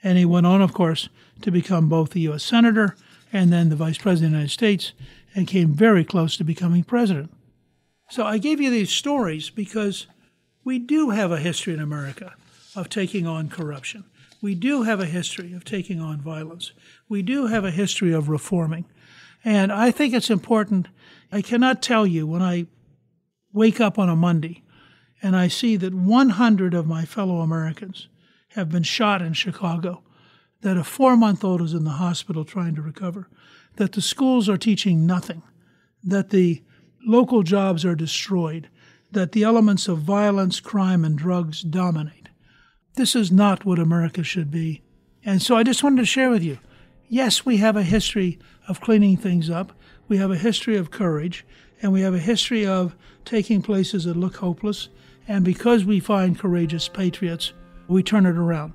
And 0.02 0.18
he 0.18 0.24
went 0.24 0.46
on, 0.46 0.60
of 0.60 0.74
course, 0.74 1.08
to 1.40 1.50
become 1.50 1.88
both 1.88 2.10
the 2.10 2.20
U.S. 2.20 2.44
Senator 2.44 2.96
and 3.32 3.52
then 3.52 3.70
the 3.70 3.76
Vice 3.76 3.98
President 3.98 4.26
of 4.26 4.32
the 4.32 4.36
United 4.38 4.52
States 4.52 4.92
and 5.36 5.46
came 5.46 5.74
very 5.74 6.02
close 6.02 6.36
to 6.38 6.44
becoming 6.44 6.82
president. 6.82 7.30
So 8.08 8.24
I 8.24 8.38
gave 8.38 8.60
you 8.60 8.70
these 8.70 8.90
stories 8.90 9.50
because 9.50 10.06
we 10.64 10.78
do 10.78 11.10
have 11.10 11.30
a 11.30 11.38
history 11.38 11.74
in 11.74 11.80
America 11.80 12.34
of 12.74 12.88
taking 12.88 13.26
on 13.26 13.50
corruption. 13.50 14.04
We 14.40 14.54
do 14.54 14.82
have 14.84 14.98
a 14.98 15.06
history 15.06 15.52
of 15.52 15.64
taking 15.64 16.00
on 16.00 16.20
violence. 16.20 16.72
We 17.08 17.20
do 17.20 17.46
have 17.46 17.64
a 17.64 17.70
history 17.70 18.12
of 18.12 18.30
reforming. 18.30 18.86
And 19.44 19.70
I 19.70 19.90
think 19.90 20.14
it's 20.14 20.30
important. 20.30 20.88
I 21.30 21.42
cannot 21.42 21.82
tell 21.82 22.06
you 22.06 22.26
when 22.26 22.42
I 22.42 22.66
wake 23.52 23.80
up 23.80 23.98
on 23.98 24.08
a 24.08 24.16
Monday 24.16 24.62
and 25.22 25.36
I 25.36 25.48
see 25.48 25.76
that 25.76 25.94
100 25.94 26.74
of 26.74 26.86
my 26.86 27.04
fellow 27.04 27.40
Americans 27.40 28.08
have 28.50 28.70
been 28.70 28.82
shot 28.82 29.20
in 29.20 29.34
Chicago, 29.34 30.02
that 30.62 30.76
a 30.76 30.84
four 30.84 31.16
month 31.16 31.44
old 31.44 31.60
is 31.60 31.74
in 31.74 31.84
the 31.84 31.90
hospital 31.90 32.44
trying 32.44 32.74
to 32.74 32.82
recover, 32.82 33.28
that 33.76 33.92
the 33.92 34.02
schools 34.02 34.48
are 34.48 34.56
teaching 34.56 35.06
nothing, 35.06 35.42
that 36.02 36.30
the 36.30 36.62
local 37.06 37.42
jobs 37.42 37.84
are 37.84 37.94
destroyed, 37.94 38.68
that 39.12 39.32
the 39.32 39.42
elements 39.42 39.88
of 39.88 39.98
violence, 39.98 40.60
crime, 40.60 41.04
and 41.04 41.16
drugs 41.16 41.62
dominate. 41.62 42.28
This 42.96 43.14
is 43.14 43.30
not 43.30 43.64
what 43.64 43.78
America 43.78 44.22
should 44.22 44.50
be. 44.50 44.82
And 45.24 45.42
so 45.42 45.56
I 45.56 45.62
just 45.62 45.82
wanted 45.82 45.98
to 45.98 46.06
share 46.06 46.30
with 46.30 46.42
you 46.42 46.58
yes, 47.08 47.46
we 47.46 47.58
have 47.58 47.76
a 47.76 47.82
history 47.82 48.38
of 48.68 48.80
cleaning 48.80 49.16
things 49.16 49.48
up, 49.48 49.72
we 50.08 50.16
have 50.16 50.30
a 50.30 50.36
history 50.36 50.76
of 50.76 50.90
courage, 50.90 51.46
and 51.80 51.92
we 51.92 52.00
have 52.00 52.14
a 52.14 52.18
history 52.18 52.66
of 52.66 52.96
taking 53.24 53.62
places 53.62 54.04
that 54.04 54.16
look 54.16 54.36
hopeless. 54.36 54.88
And 55.28 55.44
because 55.44 55.84
we 55.84 56.00
find 56.00 56.38
courageous 56.38 56.88
patriots, 56.88 57.52
we 57.88 58.02
turn 58.02 58.26
it 58.26 58.36
around. 58.36 58.72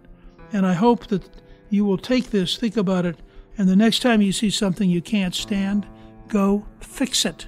And 0.53 0.65
I 0.65 0.73
hope 0.73 1.07
that 1.07 1.27
you 1.69 1.85
will 1.85 1.97
take 1.97 2.29
this, 2.29 2.57
think 2.57 2.77
about 2.77 3.05
it, 3.05 3.17
and 3.61 3.69
the 3.69 3.75
next 3.75 3.99
time 3.99 4.23
you 4.23 4.31
see 4.31 4.49
something 4.49 4.89
you 4.89 5.03
can't 5.03 5.35
stand, 5.35 5.85
go 6.27 6.65
fix 6.79 7.25
it. 7.25 7.45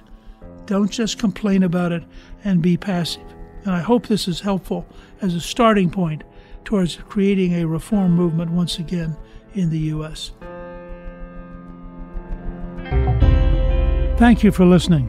Don't 0.64 0.88
just 0.88 1.18
complain 1.18 1.64
about 1.64 1.90
it 1.90 2.04
and 2.44 2.62
be 2.62 2.76
passive. 2.76 3.24
And 3.64 3.72
I 3.72 3.80
hope 3.80 4.06
this 4.06 4.28
is 4.28 4.38
helpful 4.38 4.86
as 5.22 5.34
a 5.34 5.40
starting 5.40 5.90
point 5.90 6.22
towards 6.64 6.94
creating 6.94 7.54
a 7.54 7.66
reform 7.66 8.12
movement 8.12 8.52
once 8.52 8.78
again 8.78 9.16
in 9.54 9.70
the 9.70 9.78
U.S. 9.90 10.30
Thank 14.16 14.44
you 14.44 14.52
for 14.52 14.64
listening. 14.64 15.08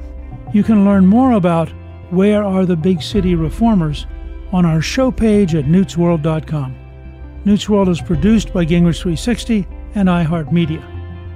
You 0.56 0.64
can 0.64 0.86
learn 0.86 1.06
more 1.06 1.34
about 1.34 1.70
Where 2.10 2.44
Are 2.44 2.66
the 2.66 2.76
Big 2.76 3.04
City 3.04 3.36
Reformers 3.36 4.08
on 4.52 4.66
our 4.66 4.82
show 4.82 5.12
page 5.12 5.54
at 5.54 5.66
newtsworld.com. 5.66 6.76
Newt's 7.46 7.70
World 7.70 7.90
is 7.90 8.02
produced 8.02 8.52
by 8.52 8.66
Gingrich 8.66 9.04
360 9.04 9.68
and 9.94 10.10
iHeartMedia. 10.10 10.95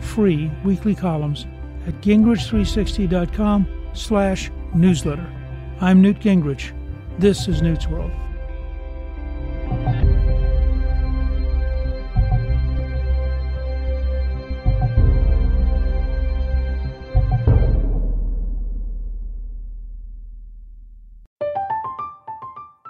free 0.00 0.50
weekly 0.64 0.94
columns 0.94 1.46
at 1.86 2.00
gingrich360.com 2.00 3.66
slash 3.94 4.50
newsletter. 4.74 5.26
I'm 5.80 6.00
Newt 6.00 6.20
Gingrich. 6.20 6.72
This 7.18 7.48
is 7.48 7.62
Newt's 7.62 7.86
World. 7.88 8.12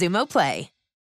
Xumo 0.00 0.26
Play. 0.26 0.79